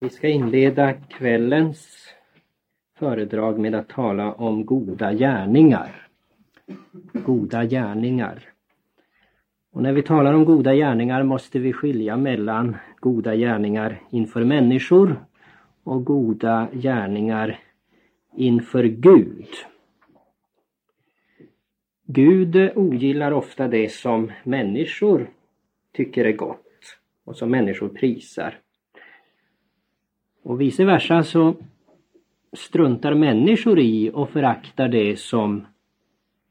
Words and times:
Vi 0.00 0.10
ska 0.10 0.28
inleda 0.28 0.92
kvällens 0.92 2.08
föredrag 2.98 3.58
med 3.58 3.74
att 3.74 3.88
tala 3.88 4.32
om 4.32 4.66
goda 4.66 5.12
gärningar. 5.12 6.08
Goda 7.12 7.64
gärningar. 7.64 8.42
Och 9.72 9.82
när 9.82 9.92
vi 9.92 10.02
talar 10.02 10.34
om 10.34 10.44
goda 10.44 10.74
gärningar 10.74 11.22
måste 11.22 11.58
vi 11.58 11.72
skilja 11.72 12.16
mellan 12.16 12.76
goda 13.00 13.36
gärningar 13.36 14.02
inför 14.10 14.44
människor 14.44 15.24
och 15.84 16.04
goda 16.04 16.68
gärningar 16.72 17.58
inför 18.36 18.84
Gud. 18.84 19.48
Gud 22.06 22.70
ogillar 22.74 23.32
ofta 23.32 23.68
det 23.68 23.92
som 23.92 24.32
människor 24.44 25.30
tycker 25.92 26.24
är 26.24 26.32
gott 26.32 26.98
och 27.24 27.36
som 27.36 27.50
människor 27.50 27.88
prisar. 27.88 28.58
Och 30.48 30.60
vice 30.60 30.84
versa 30.84 31.22
så 31.22 31.54
struntar 32.52 33.14
människor 33.14 33.78
i 33.78 34.10
och 34.14 34.30
föraktar 34.30 34.88
det 34.88 35.18
som 35.18 35.66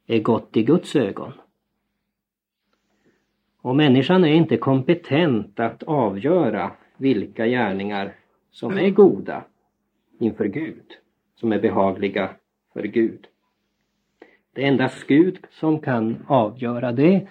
är 0.08 0.20
gott 0.20 0.58
i 0.58 0.64
Guds 0.64 0.96
ögon. 0.96 1.34
Och 3.62 3.76
människan 3.76 4.24
är 4.24 4.34
inte 4.34 4.58
kompetent 4.58 5.60
att 5.60 5.84
avgöra 5.84 6.72
vilka 6.98 7.48
gärningar 7.48 8.16
som 8.52 8.78
är 8.78 8.90
goda 8.90 9.44
inför 10.20 10.46
Gud, 10.46 10.86
som 11.36 11.52
är 11.52 11.60
behagliga 11.60 12.30
för 12.74 12.84
Gud. 12.84 13.28
Det 14.54 14.64
är 14.64 14.68
endast 14.68 15.08
Gud 15.08 15.40
som 15.52 15.80
kan 15.80 16.26
avgöra 16.28 16.92
det 16.92 17.28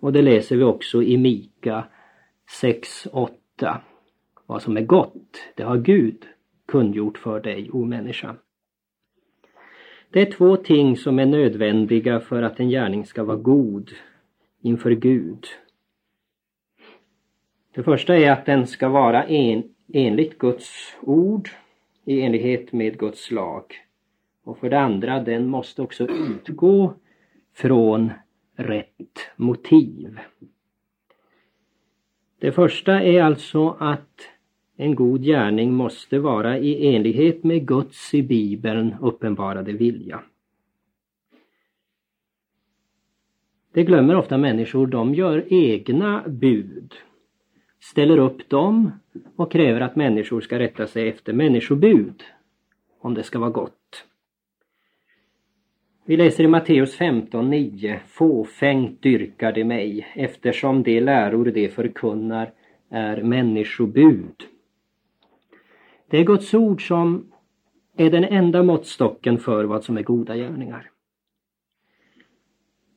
och 0.00 0.12
det 0.12 0.22
läser 0.22 0.56
vi 0.56 0.62
också 0.62 1.02
i 1.02 1.18
Mika 1.18 1.84
6.8. 2.62 3.80
Vad 4.48 4.62
som 4.62 4.76
är 4.76 4.82
gott, 4.82 5.52
det 5.54 5.62
har 5.62 5.78
Gud 5.78 6.26
kungjort 6.66 7.18
för 7.18 7.40
dig, 7.40 7.70
o 7.70 7.84
människa. 7.84 8.36
Det 10.10 10.20
är 10.20 10.32
två 10.32 10.56
ting 10.56 10.96
som 10.96 11.18
är 11.18 11.26
nödvändiga 11.26 12.20
för 12.20 12.42
att 12.42 12.60
en 12.60 12.68
gärning 12.68 13.06
ska 13.06 13.24
vara 13.24 13.36
god 13.36 13.90
inför 14.62 14.90
Gud. 14.90 15.46
Det 17.74 17.82
första 17.82 18.16
är 18.16 18.32
att 18.32 18.46
den 18.46 18.66
ska 18.66 18.88
vara 18.88 19.24
en, 19.24 19.62
enligt 19.92 20.38
Guds 20.38 20.96
ord, 21.00 21.48
i 22.04 22.20
enlighet 22.20 22.72
med 22.72 22.98
Guds 22.98 23.30
lag. 23.30 23.64
Och 24.44 24.58
för 24.58 24.70
det 24.70 24.80
andra, 24.80 25.22
den 25.22 25.48
måste 25.48 25.82
också 25.82 26.08
utgå 26.08 26.94
från 27.54 28.12
rätt 28.56 29.30
motiv. 29.36 30.18
Det 32.38 32.52
första 32.52 33.02
är 33.02 33.22
alltså 33.22 33.76
att 33.80 34.30
en 34.80 34.94
god 34.94 35.22
gärning 35.22 35.72
måste 35.72 36.18
vara 36.18 36.58
i 36.58 36.94
enlighet 36.94 37.44
med 37.44 37.66
Guds 37.66 38.14
i 38.14 38.22
Bibeln 38.22 38.94
uppenbarade 39.00 39.72
vilja. 39.72 40.20
Det 43.72 43.84
glömmer 43.84 44.16
ofta 44.16 44.38
människor, 44.38 44.86
de 44.86 45.14
gör 45.14 45.52
egna 45.52 46.24
bud, 46.28 46.94
ställer 47.80 48.18
upp 48.18 48.48
dem 48.48 48.90
och 49.36 49.52
kräver 49.52 49.80
att 49.80 49.96
människor 49.96 50.40
ska 50.40 50.58
rätta 50.58 50.86
sig 50.86 51.08
efter 51.08 51.32
människobud 51.32 52.22
om 53.00 53.14
det 53.14 53.22
ska 53.22 53.38
vara 53.38 53.50
gott. 53.50 54.04
Vi 56.04 56.16
läser 56.16 56.44
i 56.44 56.48
Matteus 56.48 56.98
15.9 56.98 57.98
Fåfängt 58.06 59.02
dyrkar 59.02 59.52
de 59.52 59.64
mig 59.64 60.06
eftersom 60.14 60.82
de 60.82 61.00
läror 61.00 61.44
de 61.44 61.68
förkunnar 61.68 62.52
är 62.90 63.22
människobud. 63.22 64.34
Det 66.10 66.18
är 66.18 66.24
Guds 66.24 66.54
ord 66.54 66.88
som 66.88 67.32
är 67.96 68.10
den 68.10 68.24
enda 68.24 68.62
måttstocken 68.62 69.38
för 69.38 69.64
vad 69.64 69.84
som 69.84 69.96
är 69.96 70.02
goda 70.02 70.36
gärningar. 70.36 70.90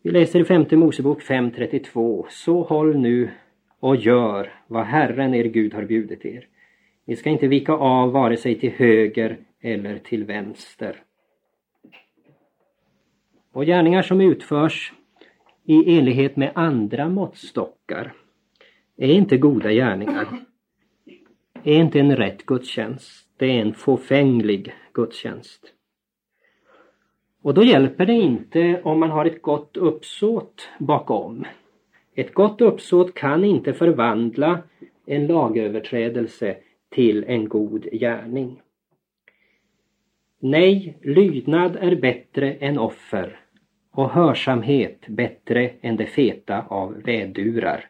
Vi 0.02 0.12
läser 0.12 0.40
i 0.40 0.44
femte 0.44 0.78
Mosebok 0.78 1.22
5.32 1.22 2.26
Så 2.30 2.64
håll 2.64 2.98
nu 2.98 3.30
och 3.80 3.96
gör 3.96 4.54
vad 4.68 4.86
Herren 4.86 5.34
er 5.34 5.44
Gud 5.44 5.74
har 5.74 5.84
bjudit 5.84 6.26
er. 6.26 6.48
Ni 7.06 7.16
ska 7.16 7.30
inte 7.30 7.48
vika 7.48 7.74
av 7.74 8.12
vare 8.12 8.38
sig 8.38 8.60
till 8.60 8.72
höger 8.72 9.38
eller 9.62 9.98
till 9.98 10.24
vänster. 10.24 11.04
Och 13.52 13.66
gärningar 13.66 14.02
som 14.02 14.22
utförs 14.22 14.94
i 15.64 15.98
enlighet 15.98 16.36
med 16.36 16.52
andra 16.56 17.10
måttstockar 17.10 18.14
är 18.98 19.14
inte 19.14 19.38
goda 19.38 19.72
gärningar 19.72 20.28
är 21.64 21.76
inte 21.76 22.00
en 22.00 22.16
rätt 22.16 22.46
gudstjänst. 22.46 23.28
Det 23.38 23.46
är 23.46 23.62
en 23.62 23.74
fåfänglig 23.74 24.74
gudstjänst. 24.94 25.74
Och 27.42 27.54
då 27.54 27.64
hjälper 27.64 28.06
det 28.06 28.14
inte 28.14 28.82
om 28.84 29.00
man 29.00 29.10
har 29.10 29.26
ett 29.26 29.42
gott 29.42 29.78
uppsåt 29.78 30.70
bakom. 30.80 31.46
Ett 32.16 32.34
gott 32.34 32.62
uppsåt 32.62 33.14
kan 33.14 33.44
inte 33.44 33.74
förvandla 33.74 34.60
en 35.06 35.28
lagöverträdelse 35.28 36.58
till 36.90 37.24
en 37.28 37.50
god 37.50 37.84
gärning. 37.92 38.62
Nej, 40.40 40.98
lydnad 41.02 41.76
är 41.76 41.96
bättre 41.96 42.54
än 42.54 42.80
offer 42.80 43.40
och 43.92 44.10
hörsamhet 44.10 45.08
bättre 45.08 45.72
än 45.82 45.96
det 45.96 46.06
feta 46.06 46.66
av 46.68 47.02
vädurar. 47.02 47.86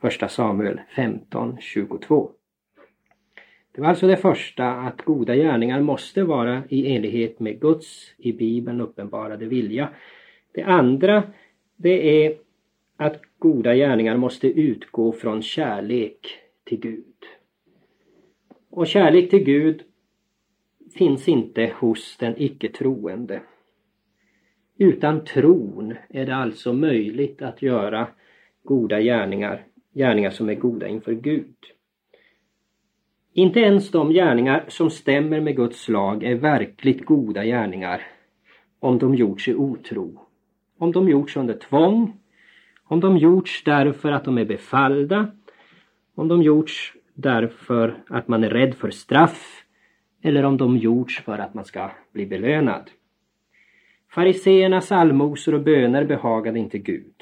Första 0.00 0.28
Samuel 0.28 0.80
15 0.96 1.56
22 1.60 2.30
det 3.76 3.82
var 3.82 3.88
alltså 3.88 4.06
det 4.06 4.16
första, 4.16 4.70
att 4.70 5.02
goda 5.02 5.36
gärningar 5.36 5.80
måste 5.80 6.24
vara 6.24 6.62
i 6.68 6.94
enlighet 6.96 7.40
med 7.40 7.60
Guds 7.60 8.14
i 8.18 8.32
Bibeln 8.32 8.80
uppenbarade 8.80 9.46
vilja. 9.46 9.88
Det 10.52 10.62
andra, 10.62 11.22
det 11.76 12.24
är 12.24 12.36
att 12.96 13.20
goda 13.38 13.74
gärningar 13.74 14.16
måste 14.16 14.48
utgå 14.48 15.12
från 15.12 15.42
kärlek 15.42 16.38
till 16.64 16.80
Gud. 16.80 17.14
Och 18.70 18.86
kärlek 18.86 19.30
till 19.30 19.44
Gud 19.44 19.82
finns 20.94 21.28
inte 21.28 21.72
hos 21.78 22.16
den 22.16 22.34
icke 22.36 22.68
troende. 22.68 23.40
Utan 24.78 25.24
tron 25.24 25.94
är 26.08 26.26
det 26.26 26.36
alltså 26.36 26.72
möjligt 26.72 27.42
att 27.42 27.62
göra 27.62 28.08
goda 28.62 29.00
gärningar, 29.00 29.66
gärningar 29.94 30.30
som 30.30 30.48
är 30.48 30.54
goda 30.54 30.88
inför 30.88 31.12
Gud. 31.12 31.75
Inte 33.38 33.60
ens 33.60 33.90
de 33.90 34.10
gärningar 34.10 34.64
som 34.68 34.90
stämmer 34.90 35.40
med 35.40 35.56
Guds 35.56 35.88
lag 35.88 36.24
är 36.24 36.34
verkligt 36.34 37.04
goda 37.04 37.44
gärningar 37.44 38.02
om 38.80 38.98
de 38.98 39.14
gjorts 39.14 39.48
i 39.48 39.54
otro. 39.54 40.20
Om 40.78 40.92
de 40.92 41.08
gjorts 41.08 41.36
under 41.36 41.54
tvång, 41.54 42.16
om 42.84 43.00
de 43.00 43.16
gjorts 43.16 43.62
därför 43.64 44.12
att 44.12 44.24
de 44.24 44.38
är 44.38 44.44
befallda, 44.44 45.32
om 46.14 46.28
de 46.28 46.42
gjorts 46.42 46.94
därför 47.14 48.02
att 48.08 48.28
man 48.28 48.44
är 48.44 48.50
rädd 48.50 48.74
för 48.74 48.90
straff 48.90 49.64
eller 50.22 50.44
om 50.44 50.56
de 50.56 50.76
gjorts 50.76 51.22
för 51.24 51.38
att 51.38 51.54
man 51.54 51.64
ska 51.64 51.90
bli 52.12 52.26
belönad. 52.26 52.90
Fariseernas 54.10 54.92
allmosor 54.92 55.54
och 55.54 55.62
böner 55.62 56.04
behagade 56.04 56.58
inte 56.58 56.78
Gud. 56.78 57.14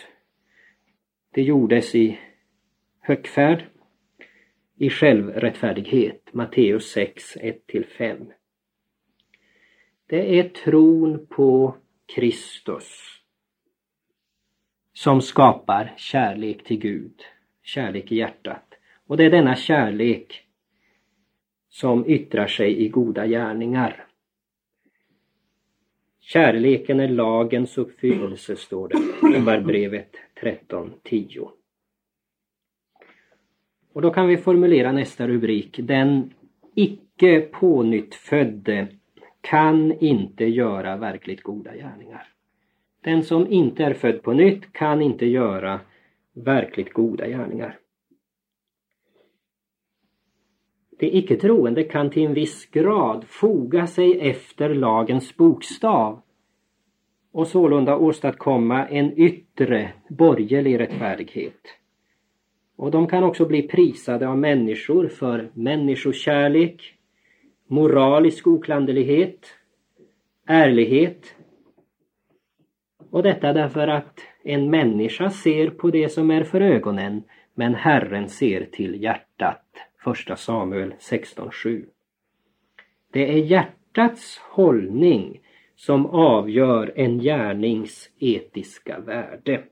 Det 1.31 1.43
gjordes 1.43 1.95
i 1.95 2.19
högfärd 3.01 3.65
i 4.84 4.91
självrättfärdighet. 4.91 6.28
Matteus 6.33 6.91
6, 6.91 7.37
1-5. 7.37 8.33
Det 10.06 10.39
är 10.39 10.49
tron 10.49 11.27
på 11.27 11.77
Kristus 12.15 12.91
som 14.93 15.22
skapar 15.22 15.95
kärlek 15.97 16.65
till 16.65 16.78
Gud, 16.78 17.22
kärlek 17.62 18.12
i 18.12 18.17
hjärtat. 18.17 18.75
Och 19.06 19.17
det 19.17 19.25
är 19.25 19.31
denna 19.31 19.56
kärlek 19.56 20.43
som 21.69 22.11
yttrar 22.11 22.47
sig 22.47 22.84
i 22.84 22.89
goda 22.89 23.27
gärningar. 23.27 24.07
Kärleken 26.21 27.01
är 27.01 27.09
lagens 27.09 27.78
uppfyllelse, 27.78 28.57
står 28.57 28.89
det 28.89 28.98
i 28.98 29.39
Romarbrevet 29.39 30.16
13.10. 30.41 31.64
Och 33.95 34.03
då 34.03 34.11
kan 34.11 34.29
vi 34.29 34.37
formulera 34.37 34.93
nästa 34.93 35.29
rubrik. 35.29 35.81
Den 35.83 36.31
icke 36.75 37.41
pånyttfödde 37.41 38.89
kan 39.41 39.93
inte 39.93 40.45
göra 40.45 40.97
verkligt 40.97 41.43
goda 41.43 41.75
gärningar. 41.77 42.29
Den 43.01 43.23
som 43.23 43.47
inte 43.53 43.85
är 43.85 43.95
född 43.95 44.23
på 44.23 44.33
nytt 44.33 44.73
kan 44.73 45.03
inte 45.03 45.27
göra 45.27 45.81
verkligt 46.33 46.93
goda 46.93 47.29
gärningar. 47.29 47.79
Det 50.99 51.17
icke 51.17 51.37
troende 51.37 51.85
kan 51.85 52.11
till 52.11 52.27
en 52.27 52.35
viss 52.35 52.67
grad 52.67 53.25
foga 53.29 53.87
sig 53.87 54.21
efter 54.21 54.75
lagens 54.75 55.37
bokstav 55.37 56.23
och 57.33 57.47
sålunda 57.47 57.97
åstadkomma 57.97 58.87
en 58.87 59.19
yttre 59.19 59.93
borgerlig 60.09 60.81
rättfärdighet. 60.81 61.84
Och 62.76 62.91
de 62.91 63.06
kan 63.06 63.24
också 63.24 63.47
bli 63.47 63.62
prisade 63.62 64.28
av 64.28 64.38
människor 64.38 65.09
för 65.09 65.50
människokärlek, 65.53 66.94
moralisk 67.66 68.47
oklanderlighet, 68.47 69.47
ärlighet. 70.47 71.34
Och 73.10 73.22
detta 73.22 73.53
därför 73.53 73.88
att 73.88 74.21
en 74.42 74.71
människa 74.71 75.30
ser 75.30 75.71
på 75.71 75.91
det 75.91 76.09
som 76.09 76.30
är 76.30 76.44
för 76.44 76.60
ögonen 76.60 77.22
men 77.54 77.74
Herren 77.74 78.28
ser 78.28 78.65
till 78.65 79.03
hjärtat. 79.03 79.65
Första 80.04 80.36
Samuel 80.36 80.92
16.7. 80.92 81.84
Det 83.12 83.32
är 83.32 83.38
hjärtats 83.38 84.38
hållning 84.38 85.41
som 85.76 86.06
avgör 86.06 86.92
en 86.97 87.18
gärnings 87.18 88.10
etiska 88.18 89.00
värde. 89.00 89.62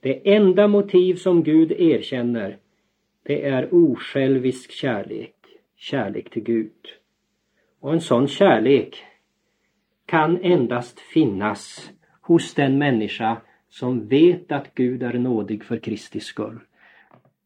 Det 0.00 0.34
enda 0.34 0.68
motiv 0.68 1.14
som 1.14 1.42
Gud 1.42 1.72
erkänner 1.72 2.58
det 3.22 3.46
är 3.46 3.74
osjälvisk 3.74 4.72
kärlek, 4.72 5.34
kärlek 5.76 6.30
till 6.30 6.42
Gud. 6.42 6.72
Och 7.80 7.92
en 7.92 8.00
sån 8.00 8.28
kärlek 8.28 9.04
kan 10.06 10.38
endast 10.42 11.00
finnas 11.00 11.90
hos 12.20 12.54
den 12.54 12.78
människa 12.78 13.40
som 13.68 14.08
vet 14.08 14.52
att 14.52 14.74
Gud 14.74 15.02
är 15.02 15.12
nådig 15.12 15.64
för 15.64 15.78
Kristi 15.78 16.20
skull. 16.20 16.58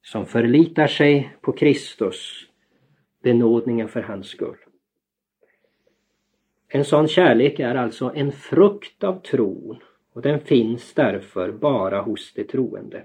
Som 0.03 0.27
förlitar 0.27 0.87
sig 0.87 1.37
på 1.41 1.53
Kristus, 1.53 2.47
benådningen 3.23 3.89
för 3.89 4.03
hans 4.03 4.27
skull. 4.27 4.57
En 6.69 6.85
sån 6.85 7.09
kärlek 7.09 7.61
är 7.61 7.75
alltså 7.75 8.13
en 8.15 8.33
frukt 8.33 9.05
av 9.05 9.21
tron 9.21 9.79
och 10.13 10.23
den 10.23 10.41
finns 10.41 10.95
därför 10.95 11.53
bara 11.53 12.01
hos 12.01 12.33
de 12.35 12.45
troende. 12.45 13.05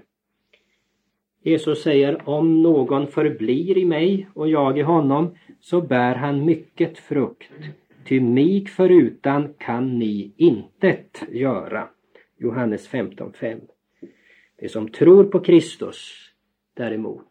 Jesus 1.42 1.82
säger 1.82 2.28
om 2.28 2.62
någon 2.62 3.06
förblir 3.06 3.78
i 3.78 3.84
mig 3.84 4.28
och 4.34 4.48
jag 4.48 4.78
i 4.78 4.82
honom 4.82 5.36
så 5.60 5.80
bär 5.80 6.14
han 6.14 6.44
mycket 6.44 6.98
frukt. 6.98 7.50
Ty 8.04 8.20
mig 8.20 8.66
förutan 8.66 9.54
kan 9.58 9.98
ni 9.98 10.32
intet 10.36 11.22
göra. 11.28 11.88
Johannes 12.38 12.90
15.5. 12.90 13.60
De 14.60 14.68
som 14.68 14.88
tror 14.88 15.24
på 15.24 15.40
Kristus 15.40 16.30
däremot, 16.74 17.26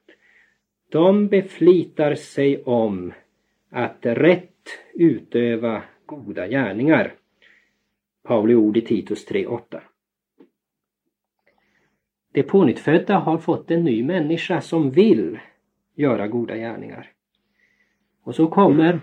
de 0.92 1.28
beflitar 1.28 2.16
sig 2.16 2.64
om 2.64 3.14
att 3.72 4.00
rätt 4.02 4.70
utöva 4.94 5.84
goda 6.06 6.48
gärningar. 6.48 7.14
Pauli 8.28 8.56
ord 8.56 8.78
i 8.78 8.82
Titus 8.82 9.28
3.8. 9.28 9.80
De 12.34 12.44
pånyttfödda 12.44 13.18
har 13.18 13.38
fått 13.38 13.72
en 13.72 13.84
ny 13.84 14.04
människa 14.04 14.62
som 14.62 14.92
vill 14.92 15.40
göra 15.96 16.28
goda 16.28 16.56
gärningar. 16.56 17.12
Och 18.24 18.36
så 18.36 18.48
kommer 18.48 19.00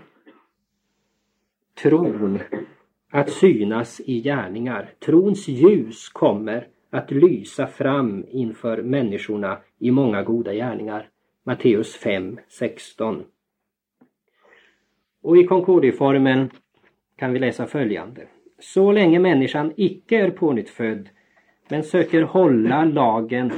tron 1.81 2.39
att 3.11 3.29
synas 3.29 4.01
i 4.05 4.21
gärningar. 4.21 4.93
Trons 4.99 5.47
ljus 5.47 6.09
kommer 6.09 6.67
att 6.89 7.11
lysa 7.11 7.67
fram 7.67 8.25
inför 8.29 8.81
människorna 8.81 9.57
i 9.79 9.91
många 9.91 10.23
goda 10.23 10.53
gärningar. 10.53 11.09
Matteus 11.43 11.95
5, 11.95 12.39
16. 12.47 13.23
Och 15.21 15.37
i 15.37 15.43
Concordieformen 15.43 16.49
kan 17.15 17.33
vi 17.33 17.39
läsa 17.39 17.67
följande. 17.67 18.27
Så 18.59 18.91
länge 18.91 19.19
människan 19.19 19.73
icke 19.75 20.17
är 20.17 20.31
pånyttfödd 20.31 21.09
men 21.69 21.83
söker 21.83 22.21
hålla 22.21 22.85
lagen 22.85 23.51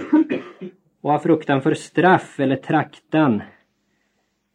och 1.01 1.11
av 1.11 1.19
fruktan 1.19 1.61
för 1.61 1.73
straff 1.73 2.39
eller 2.39 2.55
traktan 2.55 3.41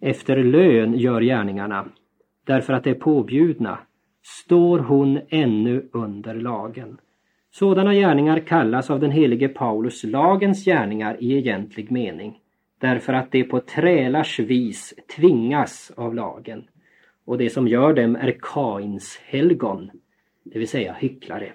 efter 0.00 0.36
lön 0.36 0.94
gör 0.94 1.20
gärningarna. 1.20 1.88
Därför 2.46 2.72
att 2.72 2.84
de 2.84 2.90
är 2.90 2.94
påbjudna 2.94 3.78
står 4.22 4.78
hon 4.78 5.20
ännu 5.28 5.88
under 5.92 6.34
lagen. 6.34 6.98
Sådana 7.50 7.94
gärningar 7.94 8.38
kallas 8.38 8.90
av 8.90 9.00
den 9.00 9.10
helige 9.10 9.48
Paulus 9.48 10.04
lagens 10.04 10.64
gärningar 10.64 11.16
i 11.20 11.32
egentlig 11.36 11.90
mening 11.90 12.38
därför 12.82 13.12
att 13.12 13.32
de 13.32 13.44
på 13.44 13.60
trälars 13.60 14.40
vis 14.40 14.94
tvingas 15.16 15.92
av 15.96 16.14
lagen. 16.14 16.64
Och 17.24 17.38
det 17.38 17.50
som 17.50 17.68
gör 17.68 17.94
dem 17.94 18.16
är 18.16 18.36
Kains 18.40 19.20
helgon, 19.24 19.90
det 20.44 20.58
vill 20.58 20.68
säga 20.68 20.92
hycklare. 20.92 21.52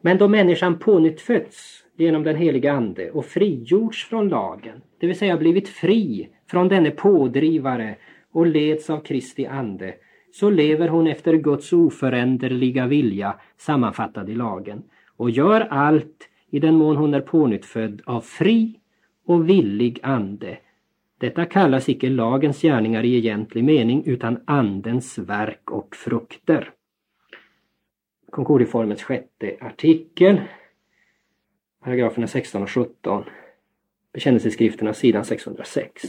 Men 0.00 0.18
då 0.18 0.28
människan 0.28 0.78
pånyttfötts 0.78 1.84
genom 1.96 2.22
den 2.22 2.36
heliga 2.36 2.72
Ande 2.72 3.10
och 3.10 3.26
frigjorts 3.26 4.08
från 4.08 4.28
lagen, 4.28 4.82
det 5.00 5.06
vill 5.06 5.18
säga 5.18 5.36
blivit 5.36 5.68
fri 5.68 6.28
från 6.50 6.68
denne 6.68 6.90
pådrivare 6.90 7.96
och 8.32 8.46
leds 8.46 8.90
av 8.90 9.00
Kristi 9.00 9.46
Ande, 9.46 9.94
så 10.32 10.50
lever 10.50 10.88
hon 10.88 11.06
efter 11.06 11.34
Guds 11.34 11.72
oföränderliga 11.72 12.86
vilja 12.86 13.34
sammanfattad 13.56 14.30
i 14.30 14.34
lagen 14.34 14.82
och 15.16 15.30
gör 15.30 15.60
allt 15.60 16.28
i 16.50 16.58
den 16.58 16.74
mån 16.74 16.96
hon 16.96 17.14
är 17.14 17.20
pånyttfödd 17.20 18.02
av 18.06 18.20
fri 18.20 18.80
och 19.26 19.48
villig 19.48 20.00
ande. 20.02 20.58
Detta 21.18 21.44
kallas 21.44 21.88
icke 21.88 22.08
lagens 22.08 22.62
gärningar 22.62 23.04
i 23.04 23.16
egentlig 23.16 23.64
mening 23.64 24.02
utan 24.06 24.40
andens 24.44 25.18
verk 25.18 25.70
och 25.70 25.96
frukter. 25.96 26.70
Concordieformens 28.30 29.02
sjätte 29.02 29.56
artikel, 29.60 30.40
paragraferna 31.84 32.26
16 32.26 32.62
och 32.62 32.70
17, 32.70 33.24
bekännelseskrifterna 34.12 34.94
sidan 34.94 35.24
606. 35.24 36.02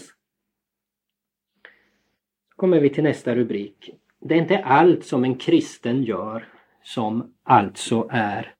Så 2.49 2.55
kommer 2.55 2.79
vi 2.79 2.89
till 2.89 3.03
nästa 3.03 3.35
rubrik. 3.35 3.89
Det 4.19 4.33
är 4.33 4.39
inte 4.39 4.57
allt 4.57 5.05
som 5.05 5.23
en 5.23 5.35
kristen 5.35 6.03
gör 6.03 6.47
som 6.83 7.33
alltså 7.43 8.07
är 8.11 8.53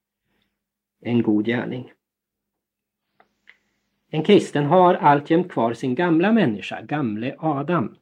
en 1.02 1.22
god 1.22 1.46
gärning. 1.46 1.92
En 4.10 4.24
kristen 4.24 4.66
har 4.66 4.94
alltjämt 4.94 5.52
kvar 5.52 5.74
sin 5.74 5.96
gamla 5.96 6.31
människa, 6.31 6.81
gamle 6.81 7.36
Adam, 7.40 7.96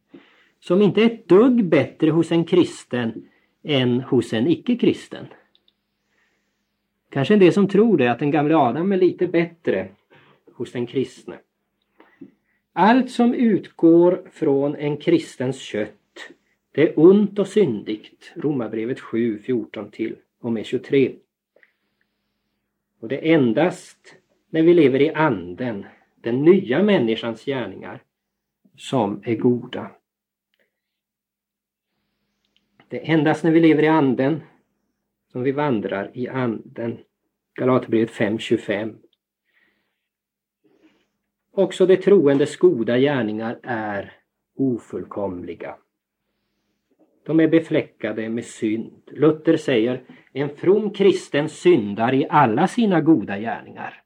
som 0.60 0.82
inte 0.82 1.02
är 1.02 1.06
ett 1.06 1.28
dugg 1.28 1.66
bättre 1.66 2.10
hos 2.10 2.32
en 2.32 2.46
kristen 2.46 3.30
än 3.64 4.02
hos 4.02 4.34
en 4.34 4.48
icke-kristen. 4.48 5.26
Kanske 7.10 7.34
en 7.34 7.40
del 7.40 7.54
som 7.54 7.68
tror 7.68 7.98
det, 7.98 8.12
att 8.12 8.20
den 8.20 8.32
gamle 8.32 8.56
Adam 8.56 8.92
är 8.92 8.98
lite 8.98 9.28
bättre 9.28 9.88
hos 10.54 10.72
den 10.72 10.88
kristne. 10.88 11.40
Allt 12.74 13.12
som 13.12 13.34
utgår 13.34 14.30
från 14.32 14.76
en 14.76 14.98
kristens 14.98 15.60
kött, 15.60 15.94
det 16.72 16.82
är 16.82 17.00
ont 17.00 17.40
och 17.40 17.48
syndigt. 17.48 18.32
Romarbrevet 18.36 19.00
7, 19.00 19.40
14 19.40 19.92
till 19.92 20.16
och 20.40 20.52
med 20.52 20.66
23. 20.66 21.16
Och 23.00 23.08
det 23.08 23.30
är 23.30 23.36
endast 23.36 24.16
när 24.50 24.62
vi 24.62 24.74
lever 24.74 25.02
i 25.02 25.10
anden, 25.10 25.86
den 26.16 26.44
nya 26.44 26.84
människans 26.84 27.46
gärningar, 27.46 28.04
som 28.76 29.22
är 29.26 29.36
goda. 29.36 29.92
Det 32.88 32.98
är 32.98 33.14
endast 33.14 33.44
när 33.44 33.52
vi 33.52 33.60
lever 33.60 33.84
i 33.84 33.88
anden 33.88 34.42
som 35.32 35.44
vi 35.44 35.52
vandrar 35.52 36.12
i 36.14 36.28
anden. 36.28 36.98
Galaterbrevet 37.56 38.12
5.25. 38.12 38.96
Också 41.52 41.86
de 41.86 41.98
troendes 41.98 42.58
goda 42.58 42.98
gärningar 42.98 43.60
är 43.64 44.14
ofullkomliga. 44.58 45.76
De 47.26 47.40
är 47.40 47.48
befläckade 47.48 48.30
med 48.30 48.46
synd. 48.46 49.02
Luther 49.12 49.58
säger 49.58 50.04
en 50.34 50.50
from 50.50 50.94
kristen 50.94 51.50
syndar 51.50 52.14
i 52.14 52.28
alla 52.30 52.68
sina 52.68 53.02
goda 53.02 53.40
gärningar. 53.40 54.04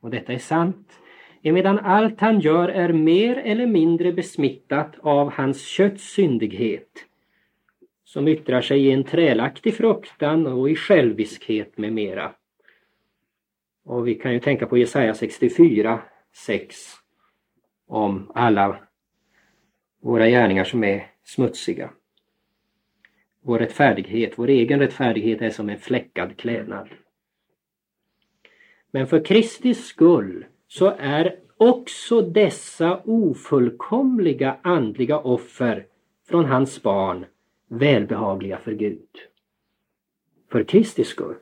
Och 0.00 0.10
detta 0.10 0.32
är 0.32 0.38
sant. 0.38 1.00
Emedan 1.42 1.78
allt 1.78 2.20
han 2.20 2.40
gör 2.40 2.68
är 2.68 2.92
mer 2.92 3.36
eller 3.36 3.66
mindre 3.66 4.12
besmittat 4.12 4.94
av 5.00 5.32
hans 5.32 5.66
kötts 5.66 6.12
syndighet 6.12 7.04
som 8.04 8.28
yttrar 8.28 8.60
sig 8.60 8.86
i 8.86 8.90
en 8.90 9.04
trälaktig 9.04 9.74
fruktan 9.74 10.46
och 10.46 10.70
i 10.70 10.74
själviskhet 10.74 11.78
med 11.78 11.92
mera. 11.92 12.32
Och 13.86 14.08
vi 14.08 14.14
kan 14.14 14.32
ju 14.32 14.40
tänka 14.40 14.66
på 14.66 14.78
Jesaja 14.78 15.14
64, 15.14 16.02
6 16.32 16.76
om 17.86 18.32
alla 18.34 18.78
våra 20.02 20.28
gärningar 20.28 20.64
som 20.64 20.84
är 20.84 21.10
smutsiga. 21.24 21.90
Vår 23.42 23.58
rättfärdighet, 23.58 24.32
vår 24.36 24.48
egen 24.48 24.80
rättfärdighet 24.80 25.42
är 25.42 25.50
som 25.50 25.68
en 25.68 25.78
fläckad 25.78 26.36
klädnad. 26.36 26.88
Men 28.90 29.06
för 29.06 29.24
Kristi 29.24 29.74
skull 29.74 30.46
så 30.68 30.94
är 30.98 31.36
också 31.56 32.20
dessa 32.20 33.00
ofullkomliga 33.04 34.56
andliga 34.62 35.18
offer 35.18 35.86
från 36.28 36.44
hans 36.44 36.82
barn 36.82 37.26
välbehagliga 37.68 38.58
för 38.58 38.72
Gud. 38.72 39.08
För 40.50 40.64
Kristi 40.64 41.04
skull. 41.04 41.36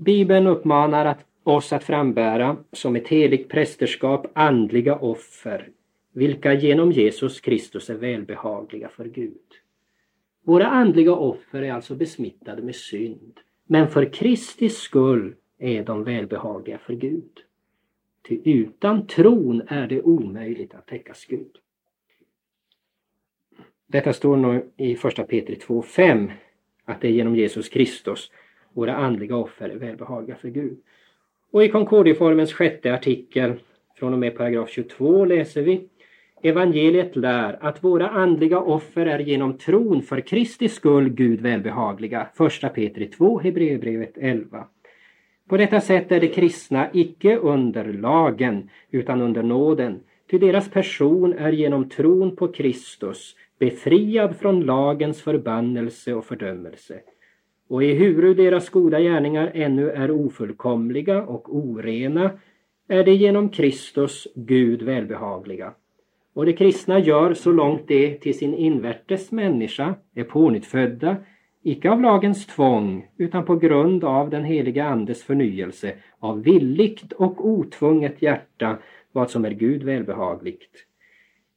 Bibeln 0.00 0.46
uppmanar 0.46 1.06
att, 1.06 1.24
oss 1.42 1.72
att 1.72 1.84
frambära 1.84 2.56
som 2.72 2.96
ett 2.96 3.08
heligt 3.08 3.48
prästerskap 3.48 4.26
andliga 4.32 4.96
offer, 4.96 5.68
vilka 6.12 6.52
genom 6.52 6.92
Jesus 6.92 7.40
Kristus 7.40 7.90
är 7.90 7.94
välbehagliga 7.94 8.88
för 8.88 9.04
Gud. 9.04 9.34
Våra 10.42 10.66
andliga 10.66 11.12
offer 11.12 11.62
är 11.62 11.72
alltså 11.72 11.94
besmittade 11.94 12.62
med 12.62 12.76
synd, 12.76 13.40
men 13.66 13.88
för 13.88 14.12
Kristi 14.12 14.68
skull 14.68 15.34
är 15.58 15.84
de 15.84 16.04
välbehagliga 16.04 16.78
för 16.78 16.94
Gud. 16.94 17.40
Ty 18.28 18.40
utan 18.44 19.06
tron 19.06 19.62
är 19.66 19.86
det 19.86 20.02
omöjligt 20.02 20.74
att 20.74 20.86
täckas 20.86 21.24
Gud. 21.24 21.56
Detta 23.86 24.12
står 24.12 24.36
nu 24.36 24.70
i 24.76 24.96
första 24.96 25.22
Petri 25.22 25.54
2.5 25.54 26.32
att 26.84 27.00
det 27.00 27.08
är 27.08 27.12
genom 27.12 27.36
Jesus 27.36 27.68
Kristus 27.68 28.30
våra 28.74 28.96
andliga 28.96 29.36
offer 29.36 29.68
är 29.68 29.76
välbehagliga 29.76 30.36
för 30.36 30.48
Gud. 30.48 30.78
Och 31.52 31.64
i 31.64 31.68
Concordieformens 31.68 32.52
sjätte 32.52 32.94
artikel 32.94 33.52
från 33.98 34.12
och 34.12 34.18
med 34.18 34.36
paragraf 34.36 34.70
22 34.70 35.24
läser 35.24 35.62
vi 35.62 35.88
Evangeliet 36.42 37.16
lär 37.16 37.58
att 37.60 37.84
våra 37.84 38.08
andliga 38.08 38.60
offer 38.60 39.06
är 39.06 39.18
genom 39.18 39.58
tron 39.58 40.02
för 40.02 40.20
Kristi 40.20 40.68
skull 40.68 41.08
Gud 41.08 41.40
välbehagliga. 41.40 42.28
Första 42.34 42.68
Petri 42.68 43.06
2, 43.06 43.40
Hebreerbrevet 43.40 44.18
11. 44.18 44.66
På 45.48 45.56
detta 45.56 45.80
sätt 45.80 46.12
är 46.12 46.20
de 46.20 46.28
kristna 46.28 46.88
icke 46.92 47.36
under 47.36 47.84
lagen 47.84 48.70
utan 48.90 49.20
under 49.20 49.42
nåden, 49.42 50.00
ty 50.30 50.38
deras 50.38 50.70
person 50.70 51.32
är 51.32 51.52
genom 51.52 51.88
tron 51.88 52.36
på 52.36 52.48
Kristus 52.48 53.36
befriad 53.58 54.36
från 54.36 54.60
lagens 54.60 55.22
förbannelse 55.22 56.14
och 56.14 56.24
fördömelse. 56.24 57.00
Och 57.70 57.84
ehuru 57.84 58.34
deras 58.34 58.70
goda 58.70 59.00
gärningar 59.00 59.50
ännu 59.54 59.90
är 59.90 60.10
ofullkomliga 60.10 61.22
och 61.22 61.56
orena 61.56 62.30
är 62.88 63.04
de 63.04 63.12
genom 63.12 63.48
Kristus 63.48 64.28
Gud 64.34 64.82
välbehagliga. 64.82 65.72
Och 66.34 66.46
de 66.46 66.52
kristna 66.52 66.98
gör 66.98 67.34
så 67.34 67.52
långt 67.52 67.88
det 67.88 68.14
till 68.14 68.38
sin 68.38 68.54
invärtes 68.54 69.32
människa 69.32 69.94
är 70.14 70.24
pånyttfödda, 70.24 71.16
icke 71.62 71.90
av 71.90 72.00
lagens 72.00 72.46
tvång 72.46 73.08
utan 73.16 73.44
på 73.44 73.56
grund 73.56 74.04
av 74.04 74.30
den 74.30 74.44
heliga 74.44 74.84
Andes 74.84 75.24
förnyelse 75.24 75.94
av 76.18 76.42
villigt 76.42 77.12
och 77.12 77.48
otvunget 77.48 78.22
hjärta 78.22 78.78
vad 79.12 79.30
som 79.30 79.44
är 79.44 79.50
Gud 79.50 79.82
välbehagligt. 79.82 80.86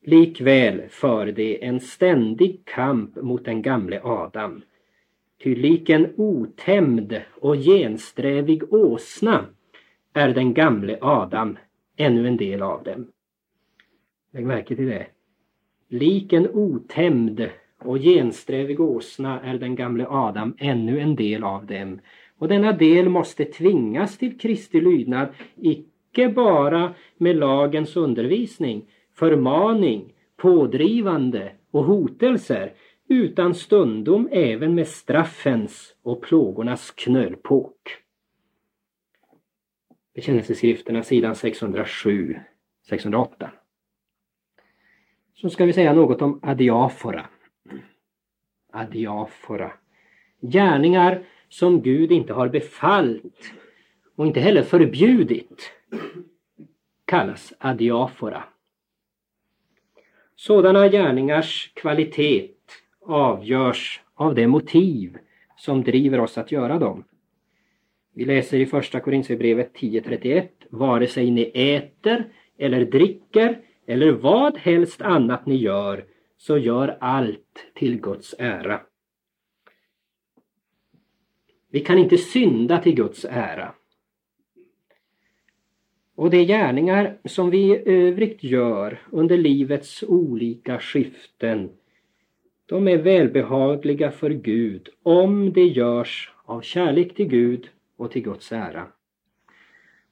Likväl 0.06 0.82
för 0.90 1.32
de 1.32 1.64
en 1.64 1.80
ständig 1.80 2.62
kamp 2.66 3.16
mot 3.16 3.46
den 3.46 3.62
gamle 3.62 4.02
Adam. 4.04 4.62
Ty 5.44 5.56
lik 5.56 5.90
en 5.90 6.14
otämjd 6.18 7.22
och 7.42 7.56
gensträvig 7.56 8.74
åsna 8.74 9.46
är 10.14 10.34
den 10.34 10.54
gamle 10.54 10.98
Adam 11.02 11.58
ännu 11.98 12.28
en 12.28 12.38
del 12.38 12.62
av 12.62 12.84
dem. 12.84 13.08
Lägg 14.34 14.46
märke 14.46 14.76
till 14.76 14.86
det. 14.86 15.08
Lik 15.90 16.34
en 16.34 16.50
otämjd 16.50 17.50
och 17.80 17.98
gensträvig 17.98 18.80
åsna 18.80 19.40
är 19.40 19.58
den 19.58 19.76
gamle 19.76 20.08
Adam 20.10 20.56
ännu 20.58 21.00
en 21.00 21.16
del 21.16 21.44
av 21.44 21.66
dem. 21.66 22.00
Och 22.38 22.48
denna 22.48 22.72
del 22.72 23.10
måste 23.10 23.46
tvingas 23.46 24.18
till 24.18 24.40
Kristi 24.40 24.82
lydnad, 24.82 25.28
icke 25.62 26.30
bara 26.30 26.94
med 27.18 27.36
lagens 27.36 27.96
undervisning, 27.96 28.86
förmaning, 29.14 30.14
pådrivande 30.38 31.52
och 31.72 31.84
hotelser, 31.84 32.74
utan 33.08 33.56
stundom 33.56 34.30
även 34.32 34.76
med 34.76 34.88
straffens 34.88 35.96
och 36.02 36.22
plågornas 36.22 36.92
knölpåk. 36.92 37.98
Bekännelseskrifterna 40.14 41.04
sidan 41.04 41.36
607, 41.36 42.40
608 42.90 43.52
så 45.44 45.50
ska 45.50 45.66
vi 45.66 45.74
säga 45.74 45.94
något 45.94 46.22
om 46.22 46.40
adiafora. 46.44 47.26
Adiafora. 48.72 49.72
Gärningar 50.42 51.24
som 51.50 51.82
Gud 51.82 52.12
inte 52.12 52.34
har 52.34 52.50
befallt 52.50 53.54
och 54.16 54.28
inte 54.28 54.40
heller 54.40 54.64
förbjudit 54.64 55.72
kallas 57.06 57.54
adiafora. 57.58 58.44
Sådana 60.36 60.88
gärningars 60.88 61.72
kvalitet 61.74 62.53
avgörs 63.06 64.02
av 64.14 64.36
det 64.36 64.48
motiv 64.48 65.18
som 65.58 65.84
driver 65.84 66.20
oss 66.20 66.38
att 66.38 66.52
göra 66.52 66.80
dem. 66.80 67.04
Vi 68.14 68.26
läser 68.26 68.60
i 68.60 68.66
första 68.66 69.00
Korinthierbrevet 69.00 69.74
10.31 69.74 70.48
Vare 70.70 71.08
sig 71.08 71.32
ni 71.32 71.52
äter 71.54 72.26
eller 72.58 72.86
dricker 72.86 73.62
eller 73.86 74.12
vad 74.12 74.58
helst 74.58 75.02
annat 75.02 75.46
ni 75.46 75.56
gör, 75.56 76.06
så 76.38 76.58
gör 76.58 76.98
allt 77.00 77.66
till 77.76 78.02
Guds 78.02 78.36
ära. 78.40 78.82
Vi 81.72 81.80
kan 81.80 81.98
inte 81.98 82.18
synda 82.18 82.78
till 82.78 82.96
Guds 82.96 83.26
ära. 83.30 83.74
Och 86.16 86.30
de 86.30 86.46
gärningar 86.46 87.18
som 87.26 87.50
vi 87.50 87.58
i 87.58 87.84
övrigt 87.86 88.44
gör 88.44 89.02
under 89.12 89.38
livets 89.38 90.04
olika 90.08 90.80
skiften, 90.80 91.70
de 92.66 92.88
är 92.88 92.98
välbehagliga 92.98 94.12
för 94.12 94.30
Gud 94.30 94.90
om 95.04 95.54
det 95.54 95.66
görs 95.66 96.32
av 96.46 96.62
kärlek 96.62 97.16
till 97.16 97.28
Gud 97.28 97.70
och 97.98 98.12
till 98.12 98.24
Guds 98.24 98.52
ära. 98.52 98.88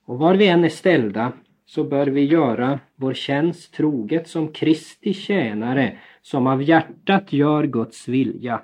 Och 0.06 0.20
var 0.20 0.36
vi 0.36 0.48
än 0.48 0.64
är 0.64 0.70
ställda 0.70 1.32
så 1.66 1.84
bör 1.84 2.08
vi 2.08 2.26
göra 2.26 2.80
vår 2.96 3.14
tjänst 3.14 3.74
troget 3.74 4.28
som 4.28 4.52
Kristi 4.52 5.14
tjänare 5.14 5.98
som 6.22 6.48
av 6.48 6.64
hjärtat 6.64 7.34
gör 7.34 7.64
Guds 7.64 8.08
vilja 8.08 8.62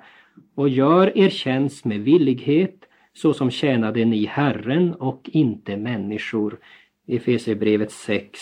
och 0.54 0.68
gör 0.68 1.18
er 1.18 1.28
tjänst 1.28 1.84
med 1.84 2.00
villighet 2.00 2.84
så 3.12 3.32
som 3.34 3.50
tjänade 3.50 4.04
ni 4.04 4.26
Herren 4.26 4.94
och 4.94 5.30
inte 5.32 5.76
människor. 5.76 6.58
Efesierbrevet 7.06 7.90
6, 7.90 8.40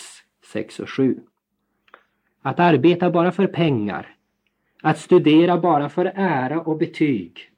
6 0.53 0.79
och 0.79 0.89
7. 0.89 1.19
Att 2.41 2.59
arbeta 2.59 3.09
bara 3.09 3.31
för 3.31 3.47
pengar, 3.47 4.16
att 4.81 4.97
studera 4.99 5.57
bara 5.57 5.89
för 5.89 6.05
ära 6.15 6.61
och 6.61 6.77
betyg, 6.77 7.51